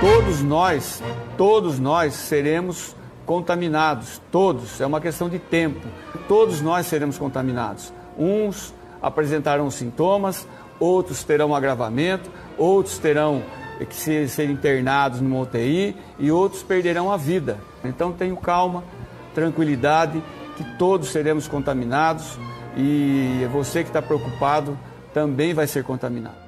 [0.00, 1.02] Todos nós,
[1.36, 5.86] todos nós seremos contaminados, todos, é uma questão de tempo.
[6.26, 7.92] Todos nós seremos contaminados.
[8.18, 10.46] Uns apresentarão sintomas,
[10.78, 13.42] outros terão agravamento, outros terão
[13.86, 17.58] que ser, ser internados numa UTI e outros perderão a vida.
[17.84, 18.84] Então tenham calma,
[19.34, 20.22] tranquilidade,
[20.56, 22.38] que todos seremos contaminados
[22.76, 24.78] e você que está preocupado
[25.12, 26.39] também vai ser contaminado.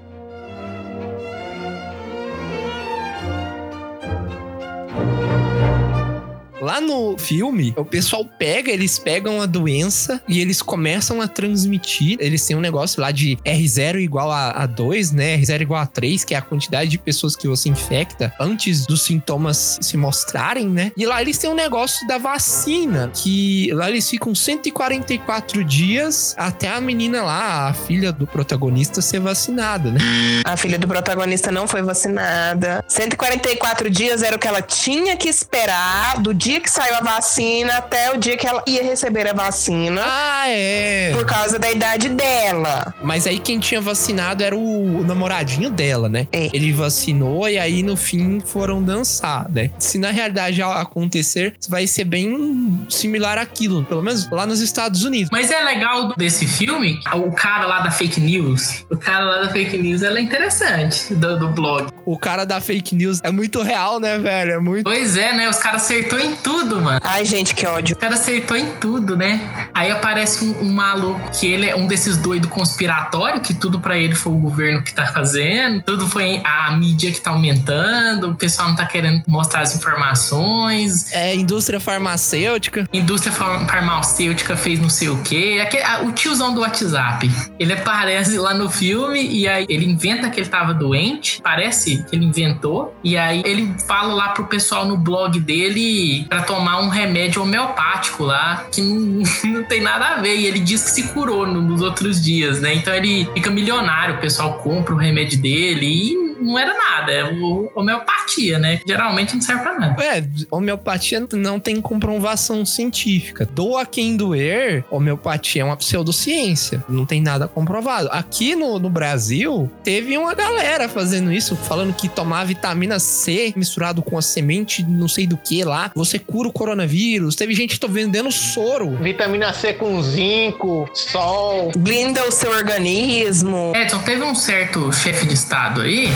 [6.62, 12.16] Lá no filme, o pessoal pega, eles pegam a doença e eles começam a transmitir.
[12.20, 15.36] Eles têm um negócio lá de R0 igual a, a 2, né?
[15.38, 19.02] R0 igual a 3, que é a quantidade de pessoas que você infecta antes dos
[19.02, 20.92] sintomas se mostrarem, né?
[20.96, 26.68] E lá eles têm um negócio da vacina, que lá eles ficam 144 dias até
[26.68, 29.98] a menina lá, a filha do protagonista, ser vacinada, né?
[30.44, 32.84] A filha do protagonista não foi vacinada.
[32.86, 37.76] 144 dias era o que ela tinha que esperar do dia que saiu a vacina
[37.76, 40.02] até o dia que ela ia receber a vacina.
[40.04, 41.12] Ah, é.
[41.14, 42.94] Por causa da idade dela.
[43.02, 46.26] Mas aí quem tinha vacinado era o, o namoradinho dela, né?
[46.32, 46.50] É.
[46.52, 49.70] Ele vacinou e aí no fim foram dançar, né?
[49.78, 55.28] Se na realidade acontecer, vai ser bem similar àquilo, pelo menos lá nos Estados Unidos.
[55.30, 58.84] Mas é legal desse filme, o cara lá da fake news.
[58.90, 61.88] O cara lá da fake news, ela é interessante, do, do blog.
[62.04, 64.52] O cara da fake news é muito real, né, velho?
[64.52, 64.84] É muito.
[64.84, 65.48] Pois é, né?
[65.48, 67.00] Os caras acertou em tudo, mano.
[67.02, 67.94] Ai, gente, que ódio.
[67.94, 69.68] O cara acertou em tudo, né?
[69.74, 73.96] Aí aparece um, um maluco que ele é um desses doidos conspiratórios, que tudo pra
[73.96, 78.34] ele foi o governo que tá fazendo, tudo foi a mídia que tá aumentando, o
[78.34, 82.88] pessoal não tá querendo mostrar as informações, É indústria farmacêutica.
[82.92, 85.60] indústria far- farmacêutica fez não sei o quê.
[85.62, 87.30] Aquele- ah, o tiozão do WhatsApp.
[87.58, 91.40] Ele aparece lá no filme e aí ele inventa que ele tava doente.
[91.42, 92.94] Parece que ele inventou.
[93.02, 98.24] E aí ele fala lá pro pessoal no blog dele pra tomar um remédio homeopático
[98.24, 100.36] lá que não, não tem nada a ver.
[100.36, 102.74] E ele diz que se curou no- nos outros dias, né?
[102.74, 104.16] Então ele fica milionário.
[104.16, 107.12] O pessoal compra o remédio dele e não era nada.
[107.12, 108.80] É o- homeopatia, né?
[108.86, 110.02] Geralmente não serve pra nada.
[110.02, 113.48] É, homeopatia não tem comprovação científica.
[113.50, 116.84] Doa quem doer, homeopatia é uma pseudociência.
[116.88, 118.08] Não tem nada comprovado.
[118.12, 124.02] Aqui no, no Brasil, teve uma galera fazendo isso, falando que tomar vitamina C misturado
[124.02, 127.34] com a semente não sei do que lá, você cura o coronavírus.
[127.36, 128.96] Teve gente que tá vendendo soro.
[128.96, 131.70] Vitamina C com zinco, sol.
[131.76, 133.72] Blinda o seu organismo.
[133.74, 136.08] Edson, teve um certo chefe de estado aí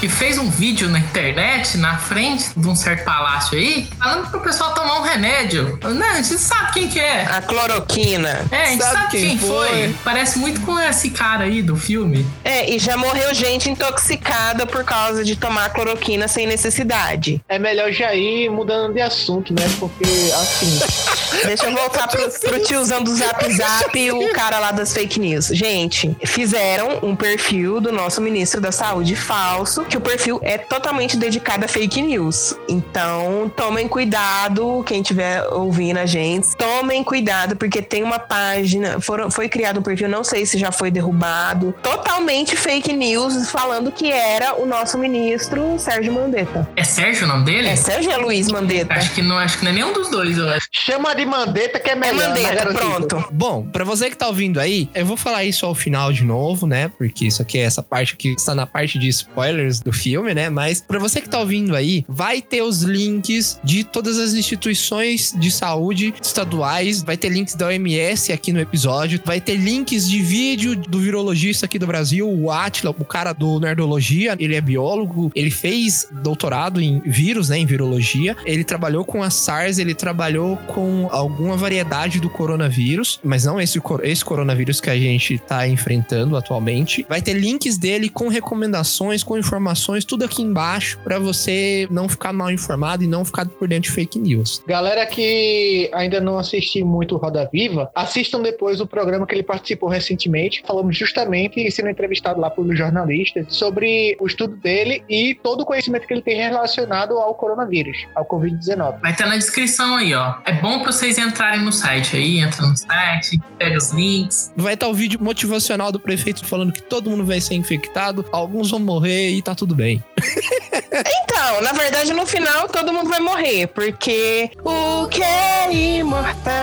[0.00, 4.40] que fez um vídeo na internet, na frente de um certo palácio aí, falando pro
[4.40, 5.78] pessoal tomar um remédio.
[5.82, 7.24] Não, a gente sabe quem que é.
[7.24, 8.44] A cloroquina.
[8.50, 9.68] É, a gente Sabe sabe, quem quem, foi.
[9.68, 9.96] foi.
[10.04, 12.26] Parece muito com esse cara aí do filme.
[12.44, 17.40] É, e já morreu gente intoxicada por causa de tomar cloroquina sem necessidade.
[17.48, 19.64] É melhor já ir mudando de assunto, né?
[19.78, 20.04] Porque,
[20.34, 20.80] assim,
[21.46, 25.18] Deixa eu voltar pro, pro tiozão do Zap Zap e o cara lá das fake
[25.20, 25.48] news.
[25.48, 31.16] Gente, fizeram um perfil do nosso ministro da Saúde falso, que o perfil é totalmente
[31.16, 32.54] dedicado a fake news.
[32.68, 39.32] Então, tomem cuidado, quem estiver ouvindo a gente, tomem cuidado, porque tem uma página, foram,
[39.32, 44.08] foi criado um perfil, não sei se já foi derrubado, totalmente fake news, falando que
[44.12, 46.68] era o nosso ministro Sérgio Mandetta.
[46.76, 47.66] É Sérgio o nome dele?
[47.68, 48.94] É Sérgio Luiz Mandetta?
[48.94, 50.68] Acho que não, acho que não é nenhum dos dois, eu acho.
[50.72, 52.14] chama de mandeta que é É melhor.
[52.14, 53.06] né, Mandetta, garotinho?
[53.08, 53.28] pronto.
[53.32, 56.68] Bom, pra você que tá ouvindo aí, eu vou falar isso ao final de novo,
[56.68, 56.88] né?
[56.96, 60.48] Porque isso aqui é essa parte que está na parte de spoilers do filme, né?
[60.48, 65.34] Mas pra você que tá ouvindo aí, vai ter os links de todas as instituições
[65.36, 70.22] de saúde estaduais, vai ter links da OMS aqui no episódio, vai ter links de
[70.22, 75.30] vídeo do virologista aqui do Brasil, o Atila, o cara do Nerdologia, ele é biólogo,
[75.34, 80.56] ele fez doutorado em vírus, né, em virologia, ele trabalhou com a SARS, ele trabalhou
[80.56, 86.36] com alguma variedade do coronavírus, mas não esse, esse coronavírus que a gente tá enfrentando
[86.36, 87.04] atualmente.
[87.08, 92.32] Vai ter links dele com recomendações, com informações, tudo aqui embaixo, para você não ficar
[92.32, 94.62] mal informado e não ficar por dentro de fake news.
[94.66, 99.88] Galera que ainda não assistiu muito Roda Viva, assistam depois o programa que ele participou
[99.88, 100.62] recentemente.
[100.66, 106.06] Falamos justamente, sendo entrevistado lá por jornalistas, sobre o estudo dele e todo o conhecimento
[106.06, 109.00] que ele tem relacionado ao coronavírus, ao Covid-19.
[109.00, 110.36] Vai estar na descrição aí, ó.
[110.44, 114.52] É bom para vocês entrarem no site aí, entra no site, pega os links.
[114.56, 118.70] Vai estar o vídeo motivacional do prefeito falando que todo mundo vai ser infectado, alguns
[118.70, 120.02] vão morrer e tá tudo bem.
[120.16, 126.54] então, na verdade, no final todo mundo vai morrer, porque o que é imortal.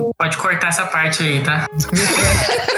[0.00, 0.12] Não.
[0.16, 1.66] Pode cortar essa parte aí, tá?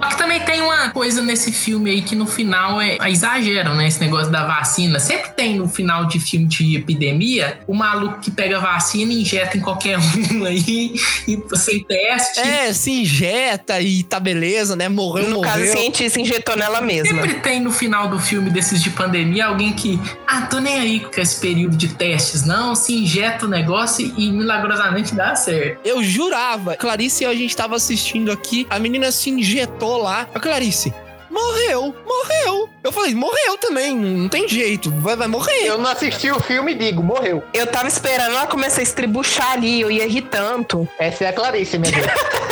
[0.00, 3.74] Só que também tem uma coisa nesse filme aí que no final é, é exageram,
[3.74, 3.86] né?
[3.86, 4.98] Esse negócio da vacina.
[4.98, 9.22] Sempre tem no final de filme de epidemia o maluco que pega a vacina e
[9.22, 10.94] injeta em qualquer um aí
[11.26, 12.40] e sem teste.
[12.40, 14.88] É, se injeta e tá beleza, né?
[14.88, 15.52] Morreu, no morreu.
[15.52, 17.20] caso, o cientista injetou nela mesma.
[17.20, 21.00] Sempre tem no final do filme desses de pandemia alguém que, ah, tô nem aí
[21.00, 24.79] com esse período de testes, não, se injeta o negócio e milagrosamente
[25.14, 25.80] dá certo.
[25.84, 30.28] Eu jurava, Clarice, a gente tava assistindo aqui, a menina se injetou lá.
[30.34, 30.92] A Clarice,
[31.30, 32.68] morreu, morreu.
[32.82, 35.66] Eu falei, morreu também, não tem jeito, vai, vai morrer.
[35.66, 37.42] Eu não assisti o filme e digo, morreu.
[37.52, 40.88] Eu tava esperando ela começar a estribuchar ali, eu ia rir tanto.
[40.98, 42.06] Essa é a Clarice, meu Deus.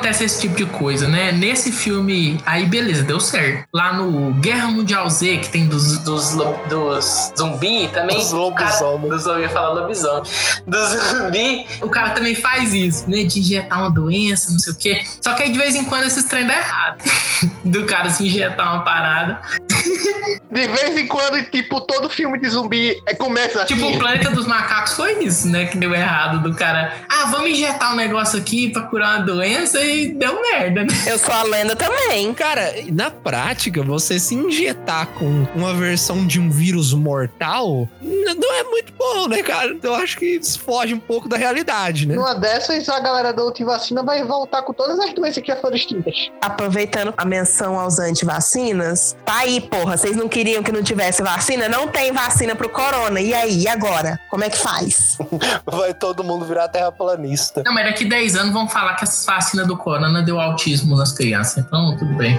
[0.00, 1.30] Acontece esse tipo de coisa, né?
[1.30, 3.68] Nesse filme, aí beleza, deu certo.
[3.70, 6.34] Lá no Guerra Mundial Z, que tem dos, dos,
[6.70, 8.16] dos zumbi também.
[8.16, 9.10] Dos lobisomem.
[9.10, 10.22] Dos zumbi, fala lobisomem.
[10.66, 13.24] Dos zumbi, o cara também faz isso, né?
[13.24, 15.04] De injetar uma doença, não sei o quê.
[15.20, 17.04] Só que aí de vez em quando esses trem dá errado.
[17.62, 19.38] Do cara se injetar uma parada.
[20.50, 23.74] De vez em quando, tipo, todo filme de zumbi é, começa assim.
[23.74, 25.66] Tipo, o Planeta dos Macacos foi isso, né?
[25.66, 26.92] Que deu errado do cara.
[27.08, 30.88] Ah, vamos injetar um negócio aqui pra curar uma doença e deu merda, né?
[31.06, 32.34] Eu sou a lenda também.
[32.34, 38.64] Cara, na prática, você se injetar com uma versão de um vírus mortal não é
[38.64, 39.76] muito bom, né, cara?
[39.82, 42.14] Eu acho que isso foge um pouco da realidade, né?
[42.14, 45.76] Numa dessas, a galera da antivacina vai voltar com todas as doenças que já foram
[45.76, 46.30] extintas.
[46.40, 51.68] Aproveitando a menção aos antivacinas, tá aí, porra, vocês não queriam que não tivesse vacina?
[51.68, 53.20] Não tem vacina pro corona.
[53.20, 54.18] E aí, e agora?
[54.28, 55.16] Como é que faz?
[55.64, 57.62] Vai todo mundo virar terraplanista.
[57.64, 61.12] Não, mas daqui 10 anos vão falar que essa vacina do corona deu autismo nas
[61.12, 61.58] crianças.
[61.58, 62.38] Então, tudo bem.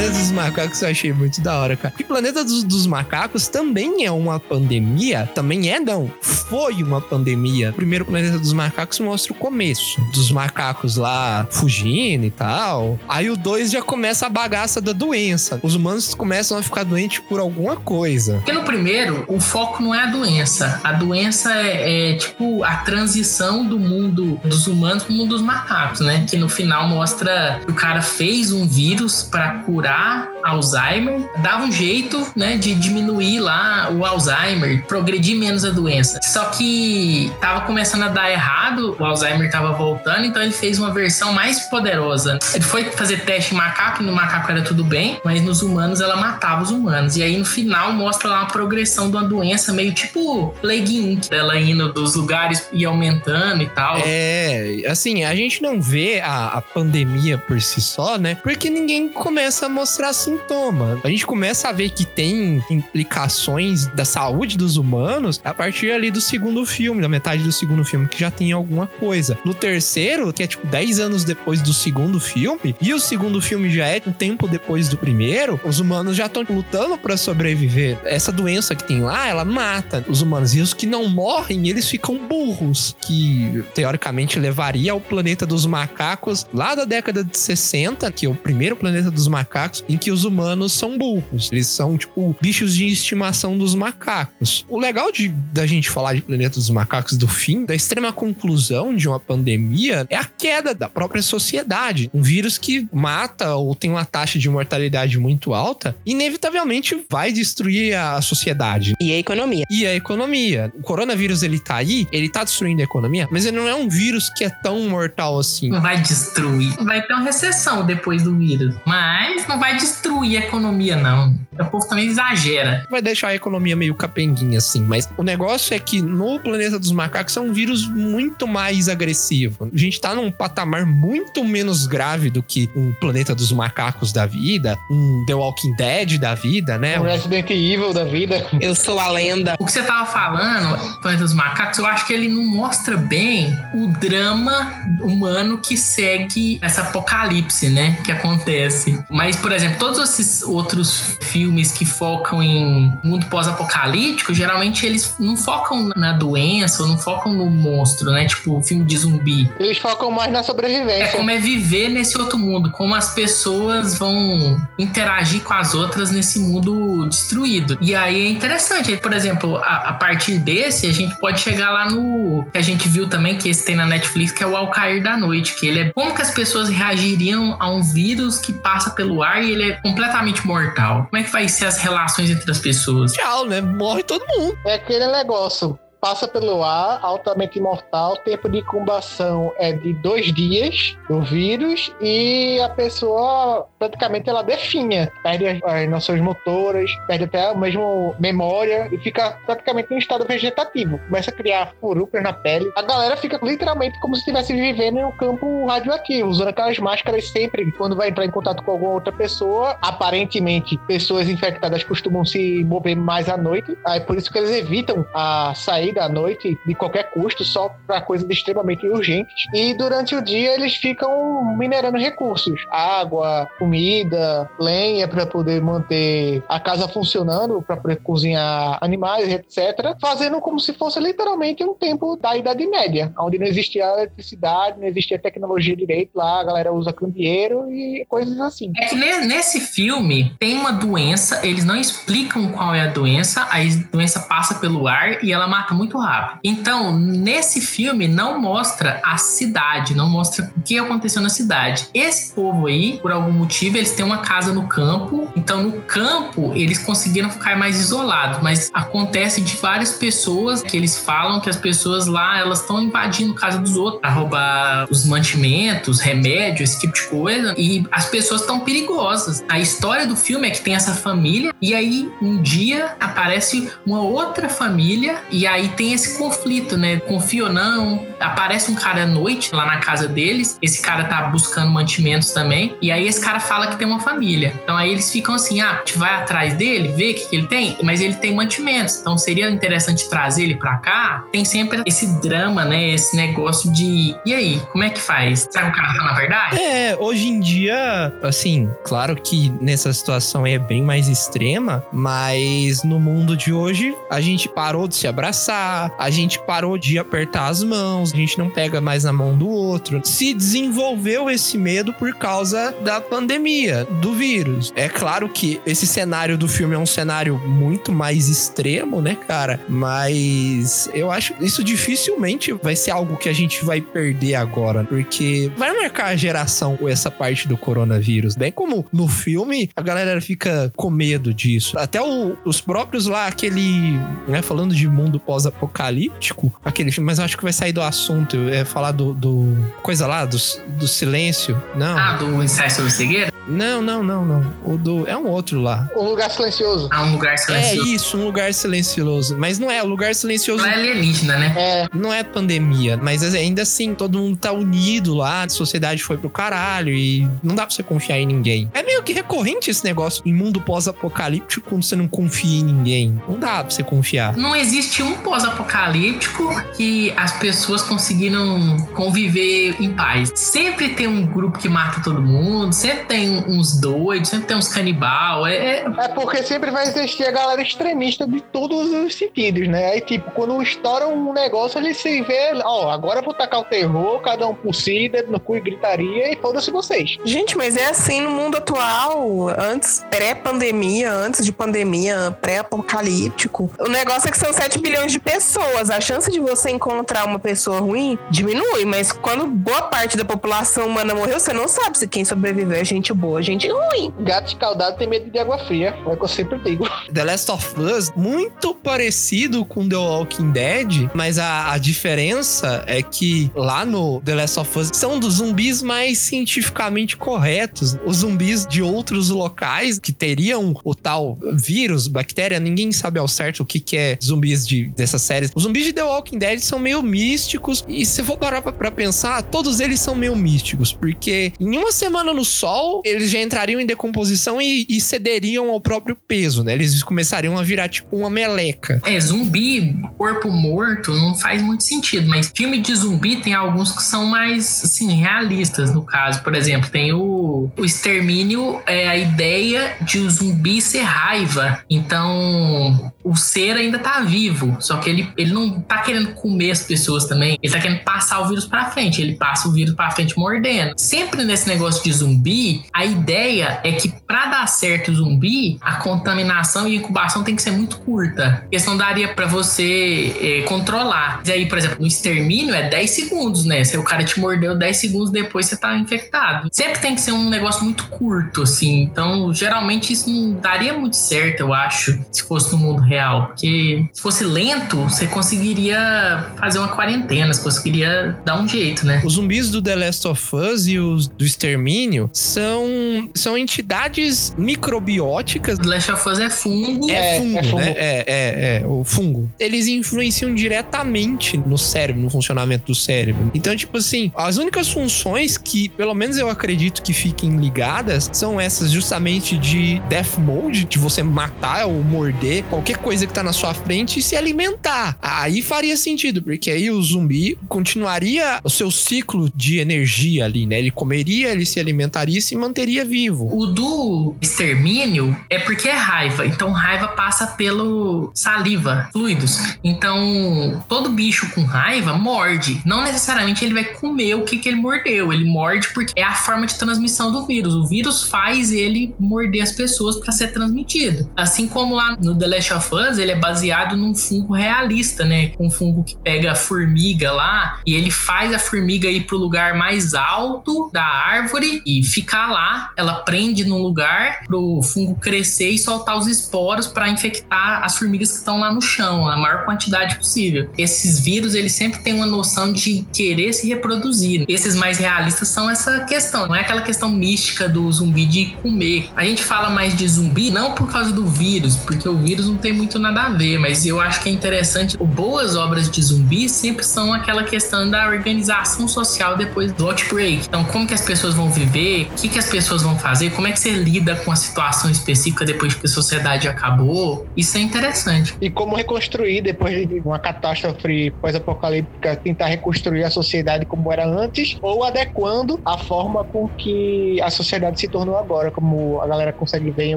[0.00, 1.92] Planeta dos Macacos eu achei muito da hora, cara.
[1.98, 5.28] E Planeta dos, dos Macacos também é uma pandemia.
[5.34, 6.10] Também é, não.
[6.22, 7.68] Foi uma pandemia.
[7.68, 10.00] O primeiro Planeta dos Macacos mostra o começo.
[10.14, 12.98] Dos macacos lá fugindo e tal.
[13.06, 15.60] Aí o 2 já começa a bagaça da doença.
[15.62, 18.36] Os humanos começam a ficar doentes por alguma coisa.
[18.36, 20.80] Porque no primeiro, o foco não é a doença.
[20.82, 26.00] A doença é, é, tipo a transição do mundo dos humanos pro mundo dos macacos,
[26.00, 26.24] né?
[26.28, 31.64] Que no final mostra que o cara fez um vírus para curar 啥 Alzheimer, dava
[31.64, 36.20] um jeito, né, de diminuir lá o Alzheimer, progredir menos a doença.
[36.22, 40.92] Só que tava começando a dar errado, o Alzheimer tava voltando, então ele fez uma
[40.92, 42.38] versão mais poderosa.
[42.54, 46.16] Ele foi fazer teste em macaco, no macaco era tudo bem, mas nos humanos ela
[46.16, 47.16] matava os humanos.
[47.16, 51.28] E aí no final mostra lá uma progressão de uma doença meio tipo Plague Inc.
[51.30, 53.98] Ela indo dos lugares e aumentando e tal.
[54.04, 58.36] É, assim, a gente não vê a, a pandemia por si só, né?
[58.36, 61.00] Porque ninguém começa a mostrar sintoma.
[61.02, 66.10] A gente começa a ver que tem implicações da saúde dos humanos a partir ali
[66.10, 69.38] do segundo filme, da metade do segundo filme, que já tem alguma coisa.
[69.44, 73.70] No terceiro, que é tipo 10 anos depois do segundo filme, e o segundo filme
[73.70, 77.98] já é um tempo depois do primeiro, os humanos já estão lutando para sobreviver.
[78.04, 80.54] Essa doença que tem lá, ela mata os humanos.
[80.54, 86.46] E os que não morrem, eles ficam burros, que teoricamente levaria ao planeta dos macacos
[86.52, 90.19] lá da década de 60, que é o primeiro planeta dos macacos, em que os
[90.24, 91.50] humanos são burros.
[91.52, 94.64] Eles são, tipo, bichos de estimação dos macacos.
[94.68, 98.94] O legal de, da gente falar de Planeta dos Macacos do fim, da extrema conclusão
[98.94, 102.10] de uma pandemia, é a queda da própria sociedade.
[102.12, 107.94] Um vírus que mata ou tem uma taxa de mortalidade muito alta, inevitavelmente vai destruir
[107.94, 108.94] a sociedade.
[109.00, 109.64] E a economia.
[109.70, 110.72] E a economia.
[110.78, 113.88] O coronavírus, ele tá aí, ele tá destruindo a economia, mas ele não é um
[113.88, 115.70] vírus que é tão mortal assim.
[115.70, 116.74] Não vai destruir.
[116.84, 118.74] Vai ter uma recessão depois do vírus.
[118.86, 121.34] Mas não vai destruir a economia, não.
[121.58, 122.86] O povo também exagera.
[122.90, 124.80] Vai deixar a economia meio capenguinha, assim.
[124.80, 129.70] Mas o negócio é que no planeta dos macacos é um vírus muito mais agressivo.
[129.72, 134.26] A gente tá num patamar muito menos grave do que um planeta dos macacos da
[134.26, 136.98] vida, um The Walking Dead da vida, né?
[136.98, 138.46] Um Resident Evil da vida.
[138.60, 139.54] Eu sou a lenda.
[139.58, 143.56] O que você tava falando, Planeta dos Macacos, eu acho que ele não mostra bem
[143.74, 147.98] o drama humano que segue essa apocalipse, né?
[148.04, 148.98] Que acontece.
[149.10, 155.36] Mas, por exemplo, todos esses outros filmes que focam em mundo pós-apocalíptico, geralmente eles não
[155.36, 158.26] focam na doença ou não focam no monstro, né?
[158.26, 159.50] Tipo, filme de zumbi.
[159.58, 161.08] Eles focam mais na É sobrevivência.
[161.16, 166.38] como é viver nesse outro mundo, como as pessoas vão interagir com as outras nesse
[166.38, 167.78] mundo destruído.
[167.80, 171.90] E aí é interessante, por exemplo, a, a partir desse, a gente pode chegar lá
[171.90, 174.70] no que a gente viu também, que esse tem na Netflix, que é o Ao
[174.70, 178.52] Cair da Noite, que ele é como que as pessoas reagiriam a um vírus que
[178.52, 181.06] passa pelo ar e ele é completamente mortal.
[181.10, 183.12] Como é que vai ser as relações entre as pessoas?
[183.12, 183.60] Tchau, né?
[183.60, 184.56] Morre todo mundo.
[184.64, 185.78] É aquele negócio.
[186.00, 192.58] Passa pelo ar, altamente mortal, tempo de incubação é de dois dias do vírus e
[192.60, 198.88] a pessoa praticamente ela definha, perde as, as noções motoras, perde até a mesma memória
[198.90, 200.98] e fica praticamente em estado vegetativo.
[201.06, 202.70] Começa a criar furúnculos na pele.
[202.76, 207.28] A galera fica literalmente como se estivesse vivendo em um campo radioativo, usando aquelas máscaras
[207.28, 209.76] sempre quando vai entrar em contato com alguma outra pessoa.
[209.82, 215.04] Aparentemente, pessoas infectadas costumam se mover mais à noite, aí por isso que eles evitam
[215.12, 215.52] a
[215.98, 219.46] à noite de qualquer custo, só para coisas extremamente urgentes.
[219.54, 226.60] E durante o dia eles ficam minerando recursos: água, comida, lenha para poder manter a
[226.60, 229.96] casa funcionando, para poder cozinhar animais, etc.
[230.00, 234.86] Fazendo como se fosse literalmente um tempo da Idade Média, onde não existia eletricidade, não
[234.86, 238.72] existia tecnologia direito lá, a galera usa candeeiro e coisas assim.
[238.76, 243.42] É que ne- nesse filme tem uma doença, eles não explicam qual é a doença,
[243.42, 243.58] a
[243.90, 246.40] doença passa pelo ar e ela mata muito rápido.
[246.44, 251.88] Então, nesse filme não mostra a cidade, não mostra o que aconteceu na cidade.
[251.94, 256.52] Esse povo aí, por algum motivo, eles têm uma casa no campo, então no campo
[256.54, 261.56] eles conseguiram ficar mais isolados, mas acontece de várias pessoas que eles falam que as
[261.56, 266.92] pessoas lá, elas estão invadindo casa dos outros para roubar os mantimentos, remédios, esse tipo
[266.92, 269.42] de coisa, e as pessoas estão perigosas.
[269.48, 274.02] A história do filme é que tem essa família e aí um dia aparece uma
[274.02, 277.00] outra família e aí tem esse conflito, né?
[277.00, 278.06] Confia ou não?
[278.18, 280.58] Aparece um cara à noite lá na casa deles.
[280.60, 282.76] Esse cara tá buscando mantimentos também.
[282.80, 284.54] E aí esse cara fala que tem uma família.
[284.62, 287.36] Então aí eles ficam assim: ah, a gente vai atrás dele, vê o que, que
[287.36, 288.98] ele tem, mas ele tem mantimentos.
[289.00, 291.24] Então seria interessante trazer ele pra cá.
[291.32, 292.90] Tem sempre esse drama, né?
[292.90, 294.14] Esse negócio de.
[294.24, 295.48] E aí, como é que faz?
[295.50, 296.60] Será que o cara tá na verdade?
[296.60, 302.98] É, hoje em dia, assim, claro que nessa situação é bem mais extrema, mas no
[302.98, 305.59] mundo de hoje a gente parou de se abraçar,
[305.98, 309.48] a gente parou de apertar as mãos, a gente não pega mais na mão do
[309.48, 310.00] outro.
[310.04, 314.72] Se desenvolveu esse medo por causa da pandemia, do vírus.
[314.76, 319.60] É claro que esse cenário do filme é um cenário muito mais extremo, né, cara?
[319.68, 325.50] Mas eu acho isso dificilmente vai ser algo que a gente vai perder agora, porque
[325.56, 328.34] vai marcar a geração com essa parte do coronavírus.
[328.36, 331.78] Bem como no filme, a galera fica com medo disso.
[331.78, 333.98] Até o- os próprios lá, aquele,
[334.28, 335.18] né, falando de mundo
[335.50, 339.56] pós-apocalíptico, aquele filme, mas eu acho que vai sair do assunto, é falar do, do
[339.82, 340.36] coisa lá, do,
[340.78, 341.60] do silêncio.
[341.74, 343.30] Não, Ah, do ensaio sobre cegueira?
[343.48, 344.54] não, não, não, não.
[344.64, 345.88] O do, é um outro lá.
[345.96, 346.88] Um lugar silencioso.
[346.92, 347.88] Ah, um lugar É silencioso.
[347.88, 349.36] isso, um lugar silencioso.
[349.36, 351.54] Mas não é, o lugar silencioso Não é alienígena, né?
[351.56, 356.16] É, não é pandemia, mas ainda assim, todo mundo tá unido lá, a sociedade foi
[356.16, 358.70] pro caralho e não dá pra você confiar em ninguém.
[358.72, 363.20] É meio que recorrente esse negócio em mundo pós-apocalíptico quando você não confia em ninguém.
[363.28, 364.36] Não dá pra você confiar.
[364.36, 370.30] Não existe um pós-apocalíptico que as pessoas conseguiram conviver em paz.
[370.34, 374.68] Sempre tem um grupo que mata todo mundo, sempre tem uns doidos, sempre tem uns
[374.68, 375.46] canibal.
[375.46, 379.92] É, é- É porque sempre vai existir a galera extremista de todos os sentidos, né?
[379.92, 383.64] Aí, tipo, quando estoura um negócio, ele se vê, ó, agora eu vou tacar o
[383.64, 387.16] terror, cada um por si, dedo no cu e gritaria, e foda-se vocês.
[387.24, 393.70] Gente, mas é assim no mundo atual, antes, pré-pandemia, antes de pandemia, pré-apocalíptico.
[393.78, 395.90] O negócio é que são 7 bilhões de pessoas.
[395.90, 400.86] A chance de você encontrar uma pessoa ruim diminui, mas quando boa parte da população
[400.86, 404.12] humana morreu, você não sabe se quem sobreviveu é gente boa, gente ruim.
[404.20, 406.88] Gato escaldado tem medo de água fria, é o que eu sempre digo.
[407.12, 413.02] The Last of Us, muito parecido com The Walking Dead, mas a, a diferença é
[413.02, 417.96] que lá no The Last of Us são dos zumbis mais cientificamente corretos.
[418.04, 423.60] Os zumbis de outros locais que teriam o tal vírus, bactéria, ninguém sabe ao certo
[423.60, 425.50] o que, que é zumbis de, dessas séries.
[425.54, 428.90] Os zumbis de The Walking Dead são meio místicos e se for parar pra, pra
[428.90, 433.80] pensar, todos eles são meio místicos, porque em uma semana no sol, eles já entrariam
[433.80, 436.72] em decomposição e, e cederiam ao próprio peso, né?
[436.72, 439.00] Eles começariam a virar tipo uma meleca.
[439.04, 442.28] é, zumbi, corpo morto, não faz muito sentido.
[442.28, 446.42] Mas filme de zumbi tem alguns que são mais, assim, realistas, no caso.
[446.42, 451.80] Por exemplo, tem o, o Extermínio, é a ideia de o zumbi ser raiva.
[451.88, 456.82] Então, o ser ainda tá vivo, só que ele, ele não tá querendo comer as
[456.82, 457.58] pessoas também.
[457.62, 459.20] Ele tá querendo passar o vírus pra frente.
[459.20, 460.94] Ele passa o vírus pra frente mordendo.
[460.96, 465.96] Sempre nesse negócio de zumbi, a ideia é que pra dar certo o zumbi, a
[465.96, 468.60] contaminação e a incubação tem que ser muito curta.
[468.62, 471.42] Porque senão daria pra você eh, controlar.
[471.44, 473.84] E aí, por exemplo, no extermínio é 10 segundos, né?
[473.84, 476.68] Se o cara te mordeu 10 segundos depois, você tá infectado.
[476.72, 479.02] Sempre tem que ser um negócio muito curto, assim.
[479.02, 483.48] Então, geralmente isso não daria muito certo, eu acho, se fosse no mundo real.
[483.48, 489.20] Porque se fosse lento, você conseguiria fazer uma quarentena, você conseguiria dar um jeito, né?
[489.24, 495.78] Os zumbis do The Last of Us e os do Extermínio são, são entidades microbióticas.
[495.78, 497.10] The Last of Us é fungo.
[497.10, 497.76] É, É, fungo, é fungo.
[497.78, 497.94] né?
[497.96, 499.50] É, é, é, o fungo.
[499.58, 503.50] Eles influenciam diretamente no cérebro, no funcionamento do cérebro.
[503.54, 508.60] Então, tipo assim, as únicas funções que, pelo menos eu acredito que fiquem ligadas, são
[508.60, 513.52] essas justamente de death mode, de você matar ou morder qualquer coisa que tá na
[513.52, 514.79] sua frente e se alimentar.
[515.20, 520.78] Aí faria sentido, porque aí o zumbi continuaria o seu ciclo de energia ali, né?
[520.78, 523.50] Ele comeria, ele se alimentaria e se manteria vivo.
[523.52, 526.46] O do extermínio é porque é raiva.
[526.46, 529.58] Então, raiva passa pelo saliva, fluidos.
[529.82, 532.80] Então, todo bicho com raiva morde.
[532.84, 535.32] Não necessariamente ele vai comer o que, que ele mordeu.
[535.32, 537.74] Ele morde porque é a forma de transmissão do vírus.
[537.74, 541.30] O vírus faz ele morder as pessoas para ser transmitido.
[541.36, 545.52] Assim como lá no The Last of Us, ele é baseado num fungo realista, né?
[545.58, 549.74] Um fungo que pega a formiga lá e ele faz a formiga ir pro lugar
[549.74, 552.92] mais alto da árvore e ficar lá.
[552.96, 558.30] Ela prende num lugar pro fungo crescer e soltar os esporos para infectar as formigas
[558.30, 560.70] que estão lá no chão, a maior quantidade possível.
[560.78, 564.44] Esses vírus, eles sempre têm uma noção de querer se reproduzir.
[564.48, 569.10] Esses mais realistas são essa questão, não é aquela questão mística do zumbi de comer.
[569.16, 572.56] A gente fala mais de zumbi não por causa do vírus, porque o vírus não
[572.56, 574.59] tem muito nada a ver, mas eu acho que é interessante.
[575.00, 580.46] Boas obras de zumbi sempre são aquela questão da organização social depois do outbreak.
[580.46, 583.46] Então, como que as pessoas vão viver, o que, que as pessoas vão fazer, como
[583.46, 587.26] é que você lida com a situação específica depois que a sociedade acabou.
[587.36, 588.34] Isso é interessante.
[588.40, 594.56] E como reconstruir depois de uma catástrofe pós-apocalíptica, tentar reconstruir a sociedade como era antes,
[594.60, 599.70] ou adequando a forma com que a sociedade se tornou agora, como a galera consegue
[599.70, 599.96] ver em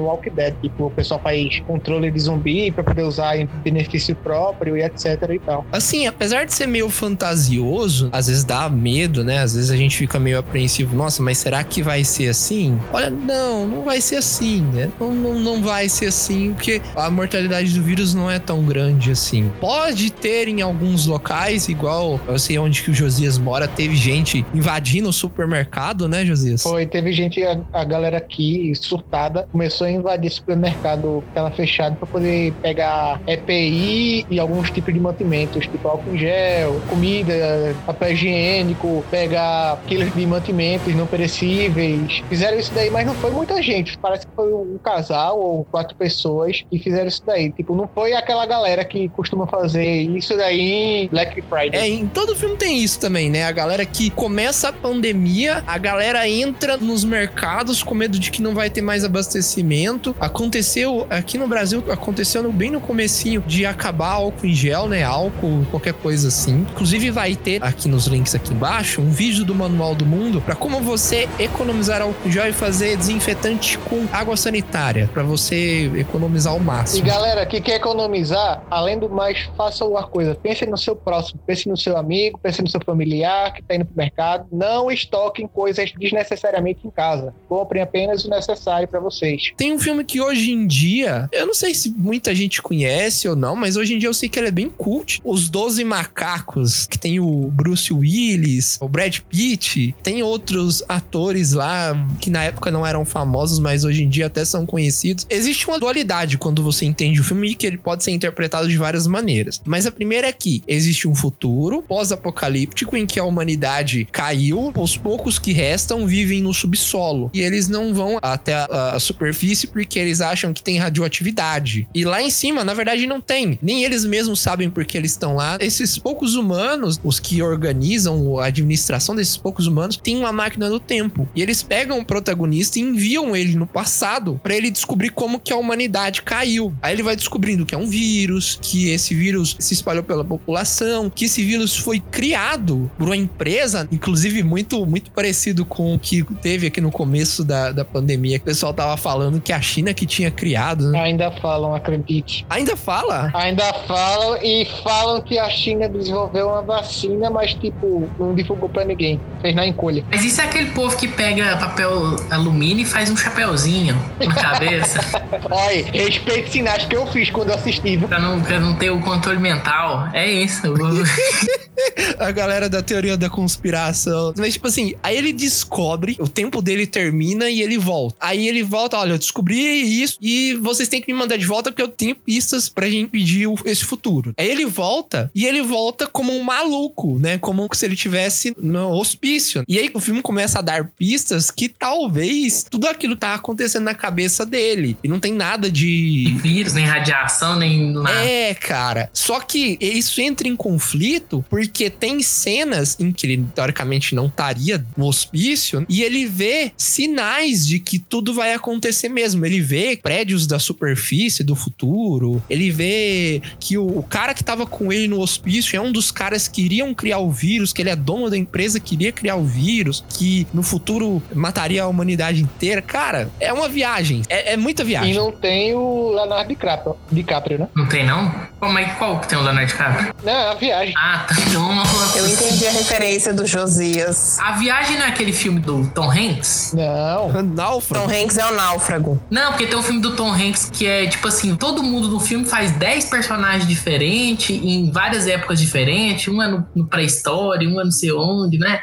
[0.00, 0.54] Walking Dead.
[0.62, 5.30] Tipo, o pessoal faz controle de zumbi pra poder usar em benefício próprio e etc
[5.34, 5.66] e tal.
[5.72, 9.38] Assim, apesar de ser meio fantasioso, às vezes dá medo, né?
[9.38, 10.96] Às vezes a gente fica meio apreensivo.
[10.96, 12.78] Nossa, mas será que vai ser assim?
[12.92, 14.90] Olha, não, não vai ser assim, né?
[14.98, 19.10] Não, não, não vai ser assim, porque a mortalidade do vírus não é tão grande
[19.10, 19.50] assim.
[19.60, 24.44] Pode ter em alguns locais, igual eu sei onde que o Josias mora, teve gente
[24.54, 26.62] invadindo o supermercado, né, Josias?
[26.62, 31.96] Foi, teve gente, a, a galera aqui, surtada, começou a invadir supermercado que tava fechado
[31.96, 38.12] pra poder pegar EPI e alguns tipos de mantimentos, tipo álcool em gel, comida, papel
[38.12, 42.22] higiênico, pegar quilos de mantimentos não perecíveis.
[42.28, 43.98] Fizeram isso daí, mas não foi muita gente.
[43.98, 47.50] Parece que foi um casal ou quatro pessoas que fizeram isso daí.
[47.50, 51.80] Tipo, não foi aquela galera que costuma fazer isso daí em Black Friday.
[51.80, 53.44] É, em todo filme tem isso também, né?
[53.44, 58.42] A galera que começa a pandemia, a galera entra nos mercados com medo de que
[58.42, 60.14] não vai ter mais abastecimento.
[60.20, 65.02] Aconteceu aqui no Brasil, aconteceu bem no comecinho de acabar álcool em gel, né?
[65.02, 66.66] Álcool, qualquer coisa assim.
[66.70, 70.54] Inclusive vai ter aqui nos links aqui embaixo um vídeo do Manual do Mundo para
[70.54, 76.58] como você economizar álcool já vai fazer desinfetante com água sanitária para você economizar o
[76.58, 77.06] E máximo.
[77.06, 80.34] galera que quer economizar, além do mais, faça uma coisa.
[80.34, 83.84] Pense no seu próximo, pense no seu amigo, pense no seu familiar que está indo
[83.84, 84.46] pro mercado.
[84.50, 87.34] Não estoquem coisas desnecessariamente em casa.
[87.48, 89.52] Comprem apenas o necessário para vocês.
[89.56, 93.36] Tem um filme que hoje em dia, eu não sei se muita gente conhece ou
[93.36, 95.20] não, mas hoje em dia eu sei que ele é bem cult.
[95.24, 101.94] Os Doze Macacos, que tem o Bruce Willis, o Brad Pitt, tem outros atores lá
[102.20, 105.26] que na época não eram famosos, mas hoje em dia até são conhecidos.
[105.28, 109.06] Existe uma dualidade quando você entende o filme que ele pode ser interpretado de várias
[109.06, 109.60] maneiras.
[109.64, 114.96] Mas a primeira é que existe um futuro pós-apocalíptico em que a humanidade caiu, os
[114.96, 119.98] poucos que restam vivem no subsolo e eles não vão até a, a superfície porque
[119.98, 121.88] eles acham que tem radioatividade.
[121.92, 123.58] E lá em cima, na verdade, não tem.
[123.60, 125.56] Nem eles mesmos sabem por que eles estão lá.
[125.60, 130.80] Esses poucos humanos, os que organizam a administração desses poucos humanos, têm uma máquina do
[130.80, 131.28] tempo.
[131.34, 135.52] E eles pegam o protagonista e enviam ele no passado para ele descobrir como que
[135.52, 136.74] a humanidade caiu.
[136.82, 141.10] Aí ele vai descobrindo que é um vírus, que esse vírus se espalhou pela população,
[141.10, 146.24] que esse vírus foi criado por uma empresa, inclusive muito muito parecido com o que
[146.40, 149.92] teve aqui no começo da, da pandemia, que o pessoal tava falando que a China
[149.94, 151.00] que tinha criado, né?
[151.00, 152.46] Ainda falam, acredite.
[152.48, 153.30] Ainda fala?
[153.34, 158.84] Ainda falam e falam que a China desenvolveu uma vacina, mas tipo, não divulgou pra
[158.84, 159.20] ninguém.
[159.40, 160.04] Fez na encolha.
[160.10, 164.98] Mas isso é aquele povo que pega papel alumínio e faz um chapéuzinho na cabeça
[165.50, 167.96] Olha, respeite sinais que eu fiz quando eu assisti.
[167.96, 168.08] viu?
[168.08, 170.08] pra não, pra não ter o controle mental.
[170.12, 170.62] É isso.
[172.18, 174.32] a galera da teoria da conspiração.
[174.36, 178.16] Mas, tipo assim, aí ele descobre, o tempo dele termina e ele volta.
[178.20, 179.56] Aí ele volta, olha, eu descobri
[180.02, 183.02] isso e vocês têm que me mandar de volta porque eu tenho pistas pra gente
[183.04, 184.34] impedir o- esse futuro.
[184.36, 187.38] Aí ele volta e ele volta como um maluco, né?
[187.38, 189.62] Como se ele tivesse no hospício.
[189.68, 193.94] E aí o filme começa a dar pistas que talvez tudo aquilo tá acontecendo na
[193.94, 194.96] cabeça dele.
[195.04, 198.24] E não tem nada de Vírus, nem radiação, nem nada.
[198.24, 199.10] é, cara.
[199.12, 204.84] Só que isso entra em conflito porque tem cenas em que ele, teoricamente, não estaria
[204.96, 209.44] no hospício e ele vê sinais de que tudo vai acontecer mesmo.
[209.44, 212.42] Ele vê prédios da superfície do futuro.
[212.48, 216.10] Ele vê que o, o cara que tava com ele no hospício é um dos
[216.10, 219.36] caras que iriam criar o vírus, que ele é dono da empresa que iria criar
[219.36, 222.80] o vírus, que no futuro mataria a humanidade inteira.
[222.82, 224.22] Cara, é uma viagem.
[224.28, 225.14] É, é muita E viagem.
[225.14, 227.68] não tem o Leonardo DiCaprio, DiCaprio né?
[227.74, 228.32] Não tem, não?
[228.58, 230.14] Qual, mas qual que tem o Leonardo DiCaprio?
[230.22, 230.94] Não, é a viagem.
[230.96, 231.34] Ah, tá.
[231.48, 231.82] Então,
[232.16, 234.38] Eu entendi a referência do Josias.
[234.40, 236.72] A viagem não é aquele filme do Tom Hanks?
[236.74, 237.42] Não.
[237.54, 238.06] Náufrago.
[238.08, 239.20] Tom Hanks é o náufrago.
[239.30, 242.20] Não, porque tem um filme do Tom Hanks que é tipo assim: todo mundo no
[242.20, 246.28] filme faz 10 personagens diferentes, em várias épocas diferentes.
[246.28, 248.80] Um é no, no pré-história, um é não sei onde, né?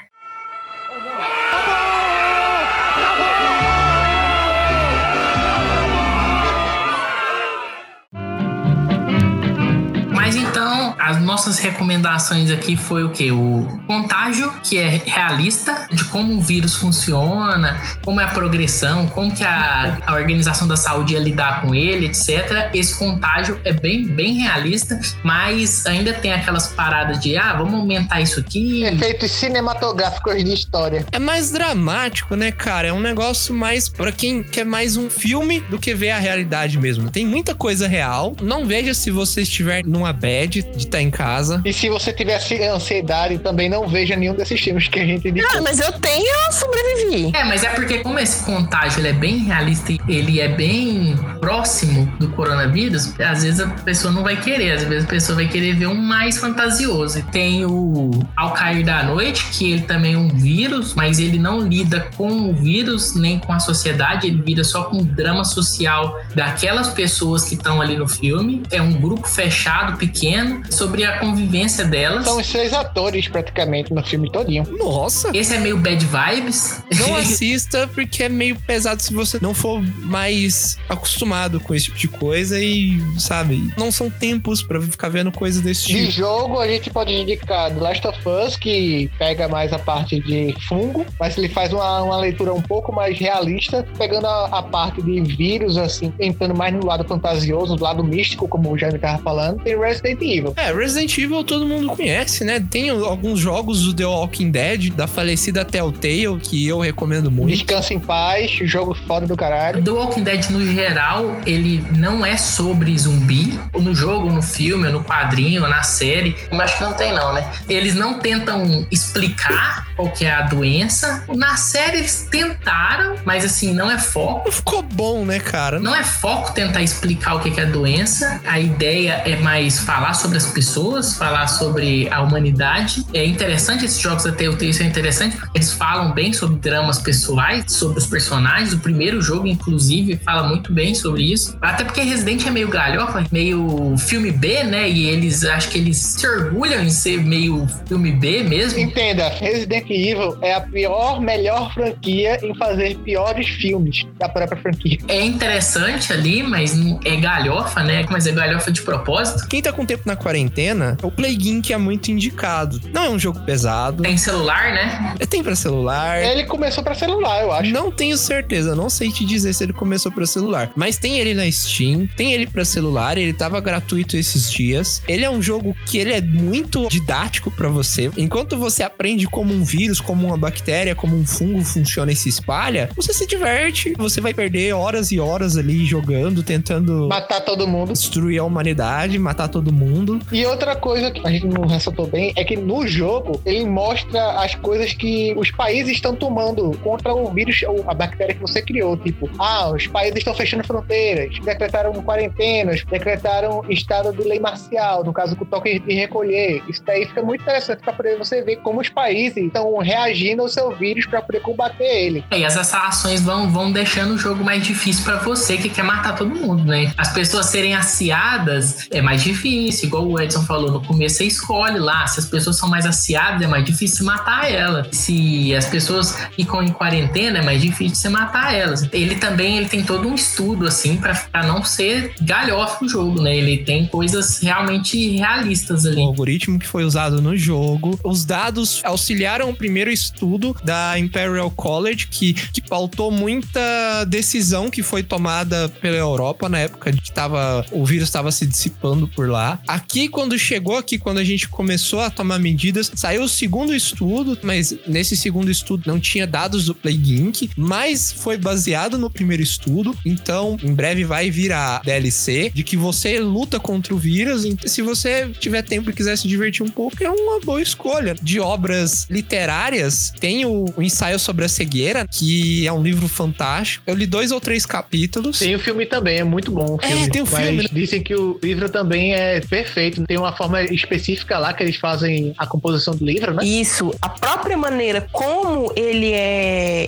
[10.72, 13.30] Então, as nossas recomendações aqui foi o que?
[13.30, 19.36] O contágio, que é realista, de como o vírus funciona, como é a progressão, como
[19.36, 22.70] que a, a Organização da Saúde ia lidar com ele, etc.
[22.74, 28.22] Esse contágio é bem, bem realista, mas ainda tem aquelas paradas de, ah, vamos aumentar
[28.22, 28.86] isso aqui.
[28.86, 31.06] Efeitos cinematográficos de história.
[31.12, 32.88] É mais dramático, né, cara?
[32.88, 36.80] É um negócio mais pra quem quer mais um filme do que ver a realidade
[36.80, 37.12] mesmo.
[37.12, 38.38] Tem muita coisa real.
[38.42, 41.62] Não veja se você estiver numa bad de estar em casa.
[41.66, 45.50] E se você tivesse ansiedade, também não veja nenhum desses filmes que a gente indicou.
[45.58, 47.32] Ah, mas eu tenho, eu sobrevivi.
[47.36, 51.16] É, mas é porque como esse contágio ele é bem realista e ele é bem
[51.40, 55.48] próximo do coronavírus, às vezes a pessoa não vai querer, às vezes a pessoa vai
[55.48, 57.20] querer ver um mais fantasioso.
[57.20, 61.40] E tem o Ao Cair da Noite, que ele também é um vírus, mas ele
[61.40, 65.44] não lida com o vírus nem com a sociedade, ele lida só com o drama
[65.44, 68.64] social daquelas pessoas que estão ali no filme.
[68.72, 72.26] É um grupo fechado, pequeno, sobre a convivência delas.
[72.26, 74.64] São os seis atores, praticamente, no filme todinho.
[74.78, 75.30] Nossa!
[75.36, 76.82] Esse é meio bad vibes.
[77.00, 81.98] Não assista porque é meio pesado se você não for mais acostumado com esse tipo
[81.98, 86.12] de coisa e, sabe, não são tempos pra ficar vendo coisa desse De tipo.
[86.12, 90.56] jogo, a gente pode indicar The Last of Us, que pega mais a parte de
[90.68, 95.02] fungo, mas ele faz uma, uma leitura um pouco mais realista, pegando a, a parte
[95.02, 99.22] de vírus, assim, entrando mais no lado fantasioso, no lado místico, como o Jaime tava
[99.22, 99.62] falando.
[99.64, 100.54] Tem Resident Evil.
[100.56, 102.64] É, Resident Evil todo mundo conhece, né?
[102.70, 107.50] Tem alguns jogos do The Walking Dead, da falecida Telltale, que eu recomendo muito.
[107.50, 109.84] Descansa em paz, jogo foda do caralho.
[109.84, 113.60] The Walking Dead, no geral, ele não é sobre zumbi.
[113.74, 116.36] No jogo, no filme, no quadrinho, na série.
[116.52, 117.50] Eu acho que não tem, não, né?
[117.68, 121.24] Eles não tentam explicar qual que é a doença.
[121.36, 124.46] Na série eles tentaram, mas assim, não é foco.
[124.46, 125.80] Não ficou bom, né, cara?
[125.80, 128.42] Não é foco tentar explicar o que é a doença.
[128.46, 133.06] A ideia é mais falar sobre as pessoas, falar sobre a humanidade.
[133.14, 135.38] É interessante esses jogos da Telltale, isso é interessante.
[135.54, 138.74] Eles falam bem sobre dramas pessoais, sobre os personagens.
[138.74, 141.58] O primeiro jogo, inclusive, fala muito bem sobre isso.
[141.62, 144.90] Até porque Resident é meio galhofa, meio filme B, né?
[144.90, 148.80] E eles acho que eles se orgulham em ser meio filme B mesmo.
[148.80, 155.00] Entenda, Resident Evil é a pior, melhor franquia em fazer piores filmes da própria franquia.
[155.08, 158.06] É interessante ali, mas é galhofa, né?
[158.10, 159.48] Mas é galhofa de propósito.
[159.48, 162.80] Quem tá com tempo na quarentena, o Plague que é muito indicado.
[162.94, 164.04] Não é um jogo pesado.
[164.04, 165.16] Tem celular, né?
[165.30, 166.24] Tem pra celular.
[166.24, 167.72] Ele começou pra celular, eu acho.
[167.72, 170.72] Não tenho certeza, não sei te dizer se ele começou pra celular.
[170.76, 175.02] Mas tem ele na Steam, tem ele pra celular, ele tava gratuito esses dias.
[175.08, 178.12] Ele é um jogo que ele é muito didático pra você.
[178.18, 182.30] Enquanto você aprende como um vírus, como uma bactéria, como um fungo funciona e se
[182.30, 187.68] espalha, você se diverte, você vai perder horas e horas ali jogando, tentando Matar todo
[187.68, 187.94] mundo.
[187.94, 190.01] destruir a humanidade, matar todo mundo.
[190.32, 194.42] E outra coisa que a gente não ressaltou bem é que no jogo ele mostra
[194.42, 198.62] as coisas que os países estão tomando contra o vírus ou a bactéria que você
[198.62, 198.98] criou.
[198.98, 205.14] Tipo, ah, os países estão fechando fronteiras, decretaram quarentenas, decretaram estado de lei marcial, no
[205.14, 206.64] caso com o toque de recolher.
[206.68, 210.50] Isso daí fica muito interessante para poder você ver como os países estão reagindo ao
[210.50, 212.24] seu vírus para poder combater ele.
[212.32, 216.16] E essas ações vão, vão deixando o jogo mais difícil pra você que quer matar
[216.16, 216.92] todo mundo, né?
[216.98, 221.78] As pessoas serem aciadas é mais difícil, igual o Edson falou no começo, você escolhe
[221.78, 222.08] lá.
[222.08, 224.88] Se as pessoas são mais aciadas, é mais difícil matar elas.
[224.92, 228.88] Se as pessoas ficam em quarentena, é mais difícil você matar elas.
[228.94, 233.36] Ele também ele tem todo um estudo, assim, pra não ser galhofa o jogo, né?
[233.36, 236.02] Ele tem coisas realmente realistas ali.
[236.02, 238.00] O algoritmo que foi usado no jogo.
[238.04, 244.82] Os dados auxiliaram o primeiro estudo da Imperial College, que, que pautou muita decisão que
[244.82, 249.60] foi tomada pela Europa na época que tava, o vírus estava se dissipando por lá.
[249.82, 254.38] Aqui, quando chegou aqui, quando a gente começou a tomar medidas, saiu o segundo estudo,
[254.44, 259.42] mas nesse segundo estudo não tinha dados do Plague Inc., mas foi baseado no primeiro
[259.44, 259.98] estudo.
[260.06, 264.46] Então, em breve vai vir a DLC de que você luta contra o vírus.
[264.46, 268.16] E se você tiver tempo e quiser se divertir um pouco, é uma boa escolha.
[268.22, 273.84] De obras literárias, tem o, o ensaio sobre a cegueira, que é um livro fantástico.
[273.88, 275.40] Eu li dois ou três capítulos.
[275.40, 277.10] Tem o filme também, é muito bom o É, filme.
[277.10, 277.68] tem o filme?
[277.72, 279.71] Dizem que o livro também é perfeito.
[280.06, 283.44] Tem uma forma específica lá que eles fazem a composição do livro, né?
[283.44, 286.41] Isso, a própria maneira como ele é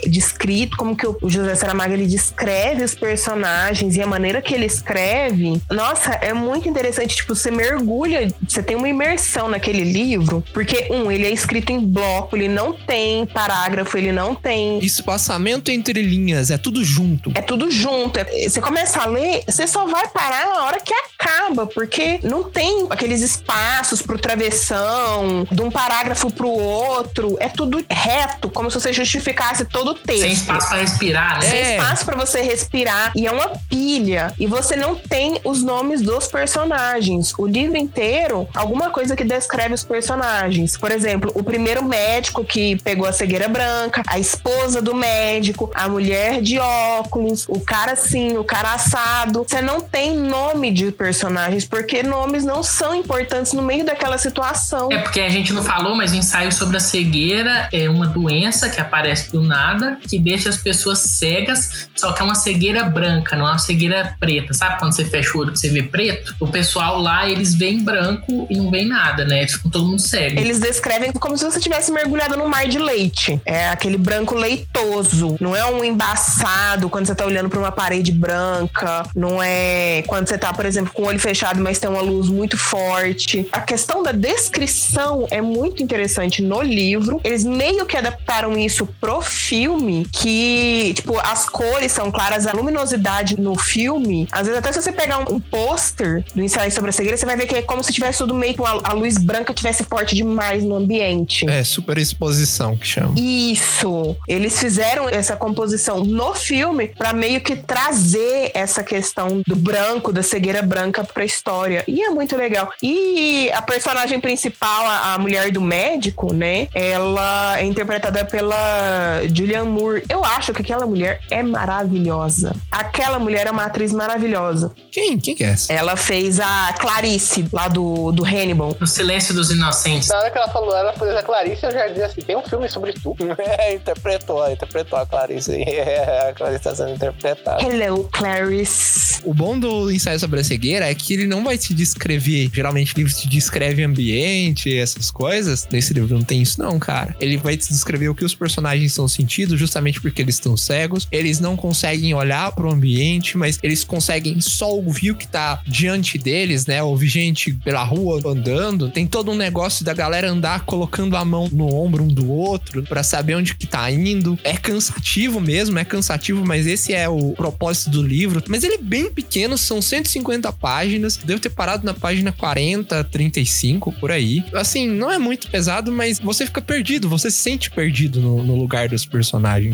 [0.07, 4.65] descrito, como que o José Saramago ele descreve os personagens e a maneira que ele
[4.65, 7.15] escreve, nossa, é muito interessante.
[7.15, 11.79] Tipo, você mergulha, você tem uma imersão naquele livro, porque, um, ele é escrito em
[11.79, 17.31] bloco, ele não tem parágrafo, ele não tem Espaçamento entre linhas, é tudo junto.
[17.35, 18.17] é tudo junto.
[18.19, 22.43] É- Você começa a ler, você só vai parar na hora que acaba, porque não
[22.43, 27.37] tem aqueles espaços pro travessão, de um parágrafo pro outro.
[27.39, 30.21] É tudo reto, como se você justificasse todo o texto.
[30.21, 31.49] Sem espaço pra respirar, né?
[31.49, 31.77] Sem É.
[31.77, 33.11] espaço pra você respirar.
[33.15, 34.33] E é uma pilha.
[34.39, 37.33] E você não tem os nomes dos personagens.
[37.37, 40.77] O livro inteiro, alguma coisa que descreve os personagens.
[40.77, 45.87] Por exemplo, o primeiro médico que pegou a cegueira branca, a esposa do médico, a
[45.87, 49.45] mulher de óculos, o cara assim, o cara assado.
[49.47, 54.89] Você não tem nome de personagens, porque nomes não são importantes no meio daquela situação.
[54.91, 58.69] É porque a gente não falou, mas o ensaio sobre a cegueira é uma doença
[58.69, 59.72] que aparece do nada,
[60.07, 64.15] que deixa as pessoas cegas, só que é uma cegueira branca, não é uma cegueira
[64.19, 64.53] preta.
[64.53, 66.35] Sabe quando você fecha o olho que você vê preto?
[66.39, 69.47] O pessoal lá, eles veem branco e não veem nada, né?
[69.47, 70.39] Ficam todo mundo cego.
[70.39, 73.39] Eles descrevem como se você tivesse mergulhado num mar de leite.
[73.45, 75.37] É aquele branco leitoso.
[75.39, 79.03] Não é um embaçado quando você tá olhando pra uma parede branca.
[79.15, 82.29] Não é quando você tá, por exemplo, com o olho fechado, mas tem uma luz
[82.29, 83.47] muito forte.
[83.51, 87.19] A questão da descrição é muito interessante no livro.
[87.23, 89.62] Eles meio que adaptaram isso pro filme,
[90.11, 94.27] que, tipo, as cores são claras, a luminosidade no filme.
[94.31, 97.25] Às vezes, até se você pegar um, um pôster do ensaio sobre a cegueira, você
[97.25, 99.83] vai ver que é como se tivesse tudo meio com a, a luz branca tivesse
[99.83, 101.49] forte demais no ambiente.
[101.49, 103.13] É, super exposição que chama.
[103.17, 104.15] Isso.
[104.27, 110.23] Eles fizeram essa composição no filme pra meio que trazer essa questão do branco, da
[110.23, 111.83] cegueira branca pra história.
[111.87, 112.71] E é muito legal.
[112.81, 116.67] E a personagem principal, a, a mulher do médico, né?
[116.73, 119.21] Ela é interpretada pela
[119.53, 120.03] Julianne Moore.
[120.09, 122.55] Eu acho que aquela mulher é maravilhosa.
[122.71, 124.71] Aquela mulher é uma atriz maravilhosa.
[124.91, 125.19] Quem?
[125.19, 125.71] Quem que é essa?
[125.71, 128.75] Ela fez a Clarice, lá do, do Hannibal.
[128.81, 130.09] O Silêncio dos Inocentes.
[130.09, 132.43] Na hora que ela falou, ela fez a Clarice, eu já dizia assim: tem um
[132.43, 133.15] filme sobre tu.
[133.43, 135.51] É, interpretou, interpretou a Clarice.
[135.83, 137.61] É, a Clarice tá sendo interpretada.
[137.61, 139.21] Hello, Clarice.
[139.23, 142.49] O bom do ensaio sobre a cegueira é que ele não vai te descrever.
[142.53, 145.67] Geralmente, livros te descreve ambiente, essas coisas.
[145.71, 147.15] Nesse livro não tem isso, não, cara.
[147.19, 151.07] Ele vai te descrever o que os personagens estão sentindo, justamente porque eles estão cegos.
[151.11, 156.17] Eles não conseguem olhar pro ambiente, mas eles conseguem só ouvir o que tá diante
[156.17, 156.81] deles, né?
[156.81, 158.89] Ouvir gente pela rua andando.
[158.89, 162.83] Tem todo um negócio da galera andar colocando a mão no ombro um do outro
[162.83, 164.37] pra saber onde que tá indo.
[164.43, 168.43] É cansativo mesmo, é cansativo, mas esse é o propósito do livro.
[168.47, 171.17] Mas ele é bem pequeno, são 150 páginas.
[171.17, 174.43] Devo ter parado na página 40, 35, por aí.
[174.53, 178.55] Assim, não é muito pesado, mas você fica perdido, você se sente perdido no, no
[178.55, 179.32] lugar dos personagens.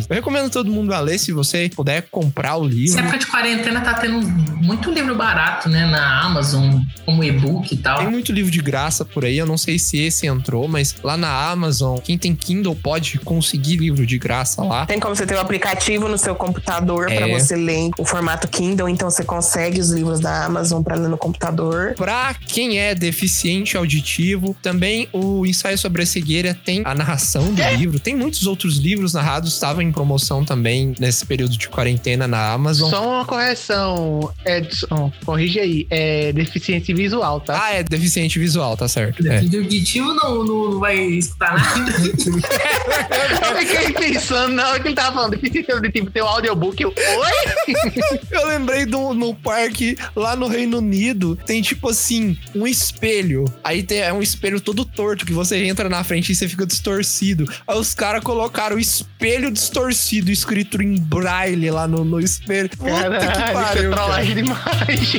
[0.10, 2.92] Eu recomendo todo mundo a ler se você puder comprar o livro.
[2.98, 5.86] Essa época de quarentena tá tendo muito livro barato, né?
[5.86, 8.00] Na Amazon, como e-book e tal.
[8.00, 11.18] Tem muito livro de graça por aí, eu não sei se esse entrou, mas lá
[11.18, 14.86] na Amazon, quem tem Kindle pode conseguir livro de graça lá.
[14.86, 17.40] Tem como você ter o aplicativo no seu computador pra É.
[17.40, 21.18] você ler o formato Kindle, então você consegue os livros da Amazon pra ler no
[21.18, 21.94] computador.
[21.96, 27.62] Pra quem é deficiente auditivo, também o ensaio sobre a cegueira tem a narração do
[27.78, 28.00] livro.
[28.00, 32.90] Tem muitos outros livros narrados, estavam em promoção também nesse período de quarentena na Amazon.
[32.90, 37.64] Só uma correção, Edson, corrige aí, é deficiência visual, tá?
[37.64, 39.26] Ah, é deficiente visual, tá certo.
[39.28, 39.42] É.
[39.42, 41.92] O auditivo não, não vai escutar nada.
[43.50, 46.90] Eu fiquei pensando, na hora que ele tava falando deficiência auditiva, tem o audiobook, eu,
[46.90, 47.76] oi?
[48.32, 53.46] Eu lembrei do, no parque lá no Reino Unido, tem tipo assim, um espelho.
[53.64, 56.66] Aí tem, é um espelho todo torto que você entra na frente e você fica
[56.66, 57.50] distorcido.
[57.68, 59.10] Aí os caras colocaram o espelho
[59.52, 62.70] distorcido escrito em braille lá no, no espelho.
[62.70, 63.92] Puta que Caralho, isso é pariu.
[63.92, 64.26] cara.
[64.26, 65.12] demais.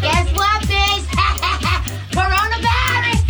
[0.00, 1.04] Guess what, bitch?
[2.14, 3.20] Coronavirus!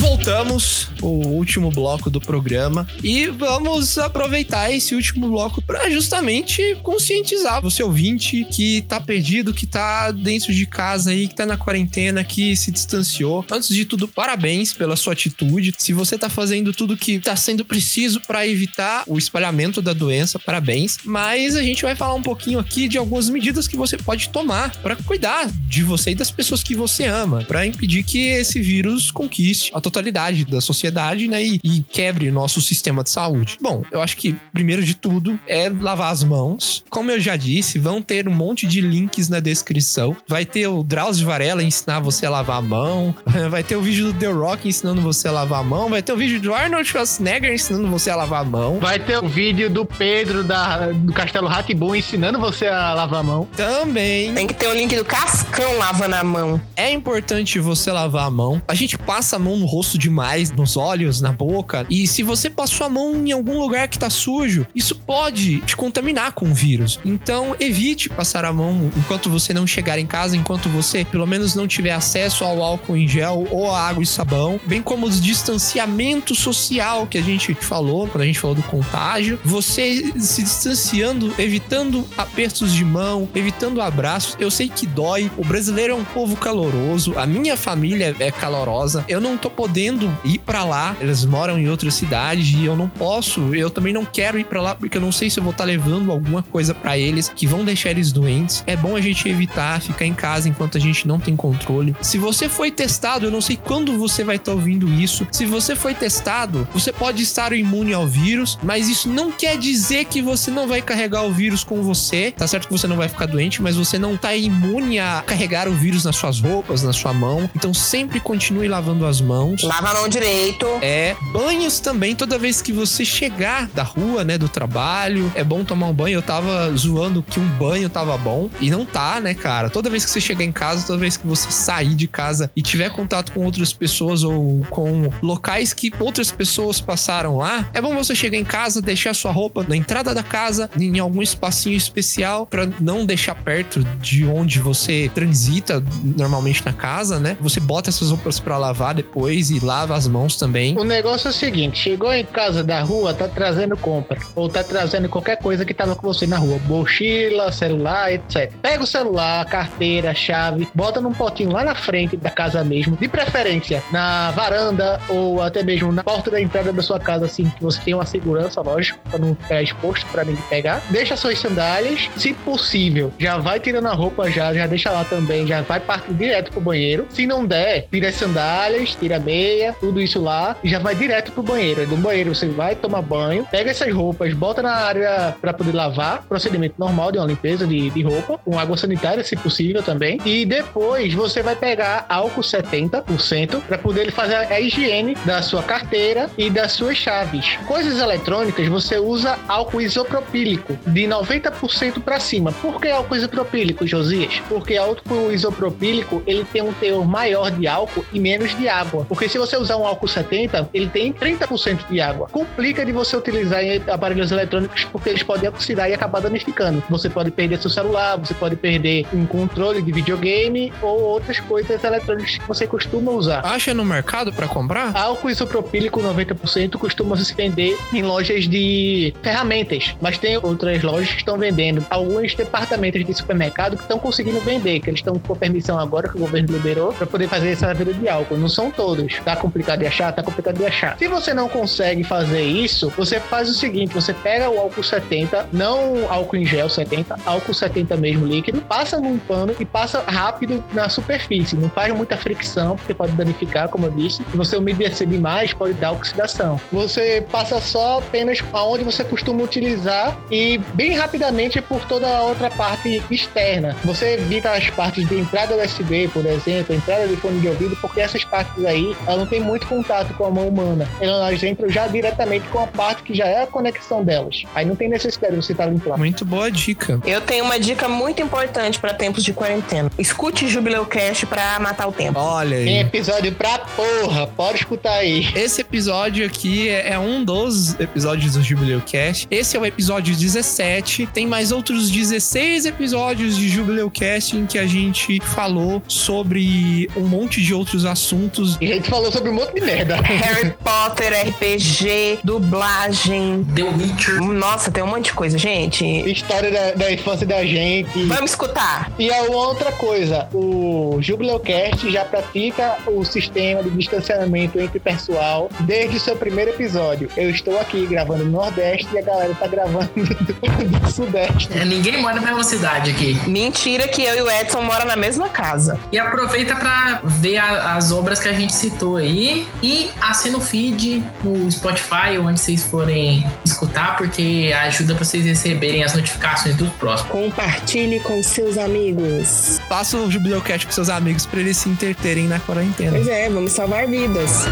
[0.00, 7.60] Voltamos, o último bloco do programa, e vamos aproveitar esse último bloco para justamente conscientizar
[7.62, 12.24] você ouvinte que tá perdido, que tá dentro de casa aí, que tá na quarentena,
[12.24, 13.44] que se distanciou.
[13.50, 15.74] Antes de tudo, parabéns pela sua atitude.
[15.78, 20.38] Se você tá fazendo tudo que tá sendo preciso para evitar o espalhamento da doença,
[20.38, 20.98] parabéns.
[21.04, 24.76] Mas a gente vai falar um pouquinho aqui de algumas medidas que você pode tomar
[24.82, 29.10] para cuidar de você e das pessoas que você ama, para impedir que esse vírus
[29.10, 30.95] conquiste a totalidade da sociedade,
[31.28, 33.58] né, e, e quebre nosso sistema de saúde.
[33.60, 36.84] Bom, eu acho que primeiro de tudo é lavar as mãos.
[36.90, 40.16] Como eu já disse, vão ter um monte de links na descrição.
[40.28, 43.14] Vai ter o Drauzio Varela ensinar você a lavar a mão,
[43.50, 46.12] vai ter o vídeo do The Rock ensinando você a lavar a mão, vai ter
[46.12, 48.78] o vídeo do Arnold Schwarzenegger ensinando você a lavar a mão.
[48.78, 53.22] Vai ter o vídeo do Pedro da, do Castelo Ratibum ensinando você a lavar a
[53.22, 53.48] mão.
[53.56, 56.60] Também Tem que ter o link do Cascão lavando a mão.
[56.76, 58.60] é importante você lavar a mão.
[58.68, 60.85] A gente passa a mão no rosto demais, nos olhos,
[61.20, 61.86] na boca.
[61.90, 65.76] E se você passou a mão em algum lugar que tá sujo, isso pode te
[65.76, 67.00] contaminar com o vírus.
[67.04, 71.54] Então, evite passar a mão enquanto você não chegar em casa, enquanto você pelo menos
[71.54, 76.34] não tiver acesso ao álcool em gel ou água e sabão, bem como o distanciamento
[76.34, 79.38] social que a gente falou quando a gente falou do contágio.
[79.44, 84.36] Você se distanciando, evitando apertos de mão, evitando abraços.
[84.38, 85.30] Eu sei que dói.
[85.36, 87.14] O brasileiro é um povo caloroso.
[87.16, 89.04] A minha família é calorosa.
[89.08, 90.75] Eu não tô podendo ir pra lá.
[91.00, 93.54] Eles moram em outra cidade e eu não posso.
[93.54, 95.64] Eu também não quero ir pra lá porque eu não sei se eu vou estar
[95.64, 98.62] levando alguma coisa pra eles que vão deixar eles doentes.
[98.66, 101.94] É bom a gente evitar ficar em casa enquanto a gente não tem controle.
[102.00, 105.26] Se você foi testado, eu não sei quando você vai estar ouvindo isso.
[105.30, 110.04] Se você foi testado, você pode estar imune ao vírus, mas isso não quer dizer
[110.06, 112.32] que você não vai carregar o vírus com você.
[112.36, 115.68] Tá certo que você não vai ficar doente, mas você não tá imune a carregar
[115.68, 117.48] o vírus nas suas roupas, na sua mão.
[117.54, 119.62] Então sempre continue lavando as mãos.
[119.62, 120.55] Lava a mão direito.
[120.80, 125.64] É, banhos também, toda vez que você chegar da rua, né, do trabalho, é bom
[125.64, 126.18] tomar um banho.
[126.18, 129.68] Eu tava zoando que um banho tava bom e não tá, né, cara?
[129.68, 132.62] Toda vez que você chegar em casa, toda vez que você sair de casa e
[132.62, 137.94] tiver contato com outras pessoas ou com locais que outras pessoas passaram lá, é bom
[137.94, 142.46] você chegar em casa, deixar sua roupa na entrada da casa, em algum espacinho especial
[142.46, 147.36] pra não deixar perto de onde você transita normalmente na casa, né?
[147.40, 150.45] Você bota essas roupas pra lavar depois e lava as mãos também.
[150.78, 154.18] O negócio é o seguinte: chegou em casa da rua, tá trazendo compra.
[154.34, 156.58] Ou tá trazendo qualquer coisa que tava com você na rua.
[156.66, 158.52] Mochila, celular, etc.
[158.62, 162.96] Pega o celular, carteira, chave, bota num potinho lá na frente da casa mesmo.
[162.96, 167.44] De preferência, na varanda ou até mesmo na porta da entrada da sua casa, assim,
[167.50, 170.82] que você tem uma segurança, lógico, pra não ficar exposto pra ninguém pegar.
[170.90, 175.46] Deixa suas sandálias, se possível, já vai tirando a roupa já, já deixa lá também,
[175.46, 177.06] já vai partir direto pro banheiro.
[177.10, 180.94] Se não der, tira as sandálias, tira a meia, tudo isso lá, e já vai
[180.94, 181.80] direto pro banheiro.
[181.80, 185.72] Aí do banheiro você vai tomar banho, pega essas roupas, bota na área pra poder
[185.72, 190.18] lavar, procedimento normal de uma limpeza de, de roupa, com água sanitária, se possível também.
[190.24, 196.30] E depois você vai pegar álcool 70% para poder fazer a higiene da sua carteira
[196.36, 197.58] e das suas chaves.
[197.66, 202.52] Coisas eletrônicas, você usa álcool isopropílico de 90% para cima.
[202.52, 204.42] Por que álcool isopropílico, Josias?
[204.48, 209.06] Porque álcool isopropílico ele tem um teor maior de álcool e menos de água.
[209.08, 210.25] Porque se você usar um álcool 70,
[210.72, 212.28] ele tem 30% de água.
[212.30, 216.82] Complica de você utilizar em aparelhos eletrônicos porque eles podem oxidar e acabar danificando.
[216.88, 221.82] Você pode perder seu celular, você pode perder um controle de videogame ou outras coisas
[221.82, 223.44] eletrônicas que você costuma usar.
[223.44, 224.96] Acha no mercado para comprar?
[224.96, 231.18] Álcool isopropílico 90% costuma se vender em lojas de ferramentas, mas tem outras lojas que
[231.18, 231.84] estão vendendo.
[231.90, 236.16] Alguns departamentos de supermercado que estão conseguindo vender, que eles estão com permissão agora que
[236.16, 238.36] o governo liberou para poder fazer essa venda de álcool.
[238.36, 239.18] Não são todos.
[239.24, 240.12] Tá complicado de achar?
[240.16, 240.96] Tá complicado de achar.
[240.96, 245.50] Se você não consegue fazer isso, você faz o seguinte: você pega o álcool 70,
[245.52, 250.64] não álcool em gel 70, álcool 70 mesmo líquido, passa num pano e passa rápido
[250.72, 251.54] na superfície.
[251.54, 254.24] Não faz muita fricção, porque pode danificar, como eu disse.
[254.30, 256.58] Se você umedecer demais, pode dar oxidação.
[256.72, 262.48] Você passa só apenas aonde você costuma utilizar e bem rapidamente por toda a outra
[262.48, 263.76] parte externa.
[263.84, 268.00] Você evita as partes de entrada USB, por exemplo, entrada de fone de ouvido, porque
[268.00, 270.88] essas partes aí, elas não tem muito contato com a mão humana.
[271.00, 274.42] Elas entram já diretamente com a parte que já é a conexão delas.
[274.54, 275.98] Aí não tem necessidade de você estar limpando.
[275.98, 277.00] Muito boa dica.
[277.04, 279.90] Eu tenho uma dica muito importante para tempos de quarentena.
[279.98, 282.18] Escute Jubileu Cast pra matar o tempo.
[282.18, 282.64] Olha aí.
[282.64, 285.26] Tem episódio pra porra, pode escutar aí.
[285.34, 289.28] Esse episódio aqui é é um dos episódios do Jubileu Cast.
[289.30, 291.06] Esse é o episódio 17.
[291.08, 297.06] Tem mais outros 16 episódios de Jubileu Cast em que a gente falou sobre um
[297.06, 298.56] monte de outros assuntos.
[298.62, 299.95] E a gente falou sobre um monte de merda.
[300.04, 303.44] Harry Potter, RPG, dublagem.
[303.54, 304.20] The Witcher.
[304.22, 305.84] Nossa, tem um monte de coisa, gente.
[306.10, 308.04] História da, da infância da gente.
[308.04, 308.90] Vamos escutar.
[308.98, 315.96] E a outra coisa, o Jubileucast já pratica o sistema de distanciamento entre pessoal desde
[315.96, 317.08] o seu primeiro episódio.
[317.16, 320.04] Eu estou aqui gravando no Nordeste e a galera tá gravando do,
[320.80, 321.48] do Sudeste.
[321.58, 323.14] É, ninguém mora na mesma cidade aqui.
[323.28, 325.78] Mentira que eu e o Edson moram na mesma casa.
[325.92, 330.40] E aproveita pra ver a- as obras que a gente citou aí e assina o
[330.40, 336.56] feed no Spotify ou onde vocês forem escutar, porque ajuda pra vocês receberem as notificações
[336.56, 337.10] dos próximos.
[337.10, 339.60] Compartilhe com seus amigos.
[339.68, 342.92] Passa o Jubileu Cast com seus amigos pra eles se entreterem na quarentena.
[342.92, 344.46] Pois é, vamos salvar vidas.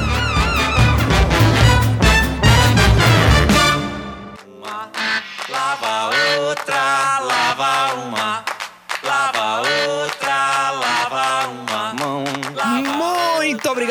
[4.46, 4.90] Uma,
[5.50, 6.10] lava
[6.40, 7.73] outra, lava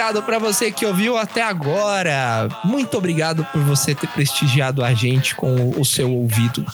[0.04, 2.50] obrigado pra você que ouviu até agora.
[2.66, 6.66] Muito obrigado por você ter prestigiado a gente com o seu ouvido,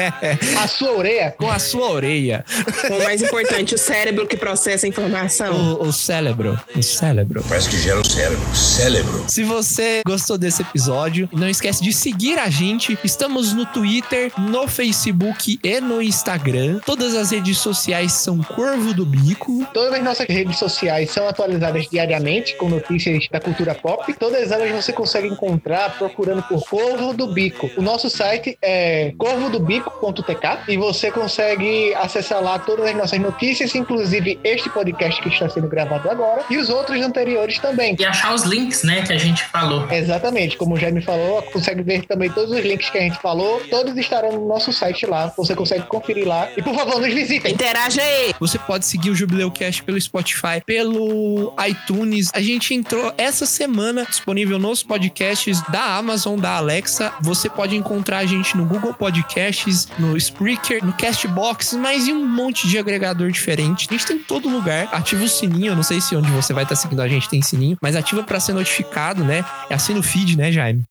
[0.58, 1.34] A sua orelha?
[1.36, 2.42] com a sua orelha,
[2.90, 5.74] O mais importante, o cérebro que processa a informação.
[5.74, 7.44] o, o cérebro, o cérebro.
[7.46, 8.56] Parece que gera o cérebro.
[8.56, 9.24] Cérebro.
[9.28, 12.98] Se você gostou desse episódio, não esquece de seguir a gente.
[13.04, 16.80] Estamos no Twitter, no Facebook e no Instagram.
[16.86, 19.66] Todas as redes sociais são Corvo do Bico.
[19.74, 24.12] Todas as nossas redes sociais são atualizadas diariamente com notícias da cultura pop.
[24.14, 27.70] Todas elas você consegue encontrar procurando por Corvo do Bico.
[27.76, 34.38] O nosso site é corvodobico.tk e você consegue acessar lá todas as nossas notícias, inclusive
[34.44, 37.96] este podcast que está sendo gravado agora e os outros anteriores também.
[37.98, 39.90] E achar os links, né, que a gente falou.
[39.90, 43.60] Exatamente, como o Jaime falou, consegue ver também todos os links que a gente falou,
[43.68, 46.48] todos estarão no nosso site lá, você consegue conferir lá.
[46.56, 47.52] E por favor, nos visitem.
[47.52, 48.34] Interaja aí.
[48.38, 52.30] Você pode seguir o Jubileu Cast pelo Spotify, pelo iTunes.
[52.34, 57.12] A gente entrou essa semana disponível nos podcasts da Amazon, da Alexa.
[57.22, 62.26] Você pode encontrar a gente no Google Podcasts, no Spreaker, no Castbox, mas em um
[62.26, 63.86] monte de agregador diferente.
[63.88, 64.88] A gente tem em todo lugar.
[64.92, 65.72] Ativa o sininho.
[65.72, 68.22] Eu não sei se onde você vai estar seguindo a gente tem sininho, mas ativa
[68.22, 69.44] para ser notificado, né?
[69.70, 70.84] Assina o feed, né, Jaime?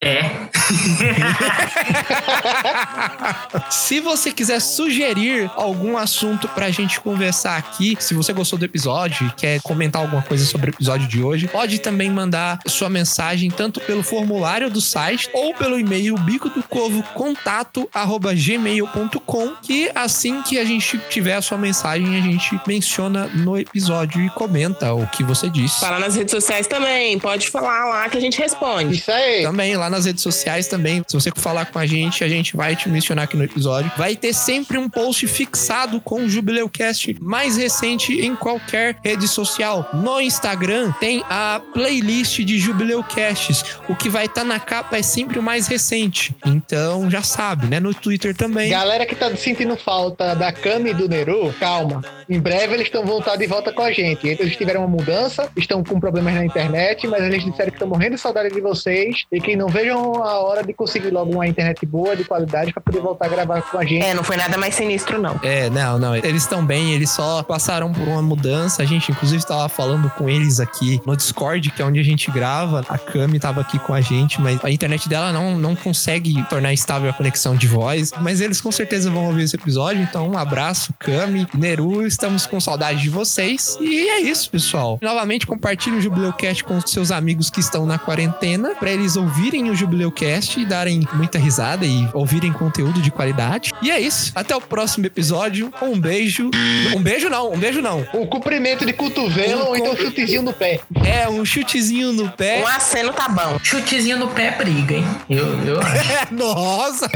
[0.00, 0.24] É.
[3.70, 9.26] Se você quiser sugerir algum assunto pra gente conversar aqui, se você gostou do episódio
[9.26, 13.50] e quer comentar alguma coisa sobre o episódio de hoje, pode também mandar sua mensagem
[13.50, 19.90] tanto pelo formulário do site ou pelo e-mail bico do covo contato arroba gmail.com que
[19.94, 24.94] assim que a gente tiver a sua mensagem a gente menciona no episódio e comenta
[24.94, 25.80] o que você disse.
[25.80, 28.96] Fala nas redes sociais também, pode falar lá que a gente responde.
[28.96, 29.42] Isso aí.
[29.42, 31.02] Também lá nas redes sociais também.
[31.06, 33.90] Se você falar com a gente, a gente vai te mencionar aqui no episódio.
[33.96, 39.88] Vai ter sempre um post fixado com o Jubileucast mais recente em qualquer rede social.
[39.92, 43.64] No Instagram tem a playlist de Jubileucasts.
[43.88, 46.34] O que vai estar na capa é sempre o mais recente.
[46.44, 47.80] Então já sabe, né?
[47.80, 48.70] No Twitter também.
[48.70, 52.02] Galera que tá sentindo falta da Cami e do Neru, calma.
[52.28, 54.26] Em breve eles estão voltar de volta com a gente.
[54.26, 58.14] Eles tiveram uma mudança, estão com problemas na internet, mas eles disseram que estão morrendo
[58.14, 61.84] de saudade de vocês e que não vejam a hora de conseguir logo uma internet
[61.86, 64.04] boa, de qualidade, para poder voltar a gravar com a gente.
[64.04, 65.38] É, não foi nada mais sinistro, não.
[65.42, 66.16] É, não, não.
[66.16, 68.82] Eles estão bem, eles só passaram por uma mudança.
[68.82, 72.30] A gente, inclusive, estava falando com eles aqui no Discord, que é onde a gente
[72.30, 72.84] grava.
[72.88, 76.72] A Cami estava aqui com a gente, mas a internet dela não, não consegue tornar
[76.72, 78.12] estável a conexão de voz.
[78.20, 80.02] Mas eles com certeza vão ouvir esse episódio.
[80.02, 82.06] Então, um abraço, Cami, Neru.
[82.06, 83.76] Estamos com saudade de vocês.
[83.80, 84.98] E é isso, pessoal.
[85.02, 89.76] Novamente, compartilhe o Jubileucast com seus amigos que estão na quarentena, para eles ouvirem o
[89.76, 93.72] Jubileucast e darem muita risada e ouvirem conteúdo de qualidade.
[93.82, 94.32] E é isso.
[94.34, 95.70] Até o próximo episódio.
[95.82, 96.50] Um beijo.
[96.96, 98.06] Um beijo não, um beijo não.
[98.14, 100.80] Um cumprimento de cotovelo Um ou então um chutezinho no pé.
[101.04, 102.62] É, um chutezinho no pé.
[102.62, 103.58] Um aceno tá bom.
[103.62, 105.04] Chutezinho no pé briga, hein?
[105.28, 106.32] Eu, eu acho.
[106.32, 107.06] Nossa!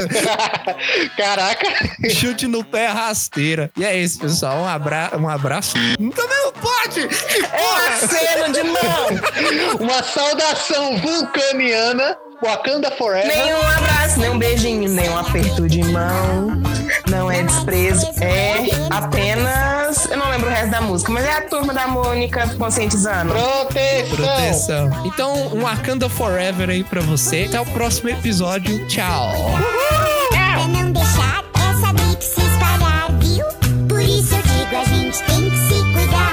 [1.17, 1.67] Caraca!
[2.11, 3.71] Chute no pé rasteira.
[3.75, 4.59] E é isso, pessoal.
[4.59, 5.13] Um, abra...
[5.19, 5.73] um abraço.
[5.97, 7.09] Também não pode!
[7.09, 7.89] Que É um porra!
[7.89, 9.81] aceno de mão.
[9.81, 12.18] Uma saudação vulcaniana.
[12.43, 13.27] Wakanda Forever.
[13.27, 16.63] Nenhum abraço, nem um beijinho, nem um aperto de mão.
[17.11, 20.07] Não é desprezo, é apenas.
[20.11, 23.33] Eu não lembro o resto da música, mas é a turma da Mônica conscientizando.
[23.33, 24.17] Proteção!
[24.17, 24.91] Proteção.
[25.05, 27.47] Então, um Wakanda Forever aí pra você.
[27.49, 28.87] Até o próximo episódio.
[28.87, 29.33] Tchau!
[29.35, 30.29] Uhul.
[30.31, 33.47] Pra não deixar essa gripe se espalhar, viu?
[33.89, 36.28] Por isso eu digo, a gente tem que se cuidar.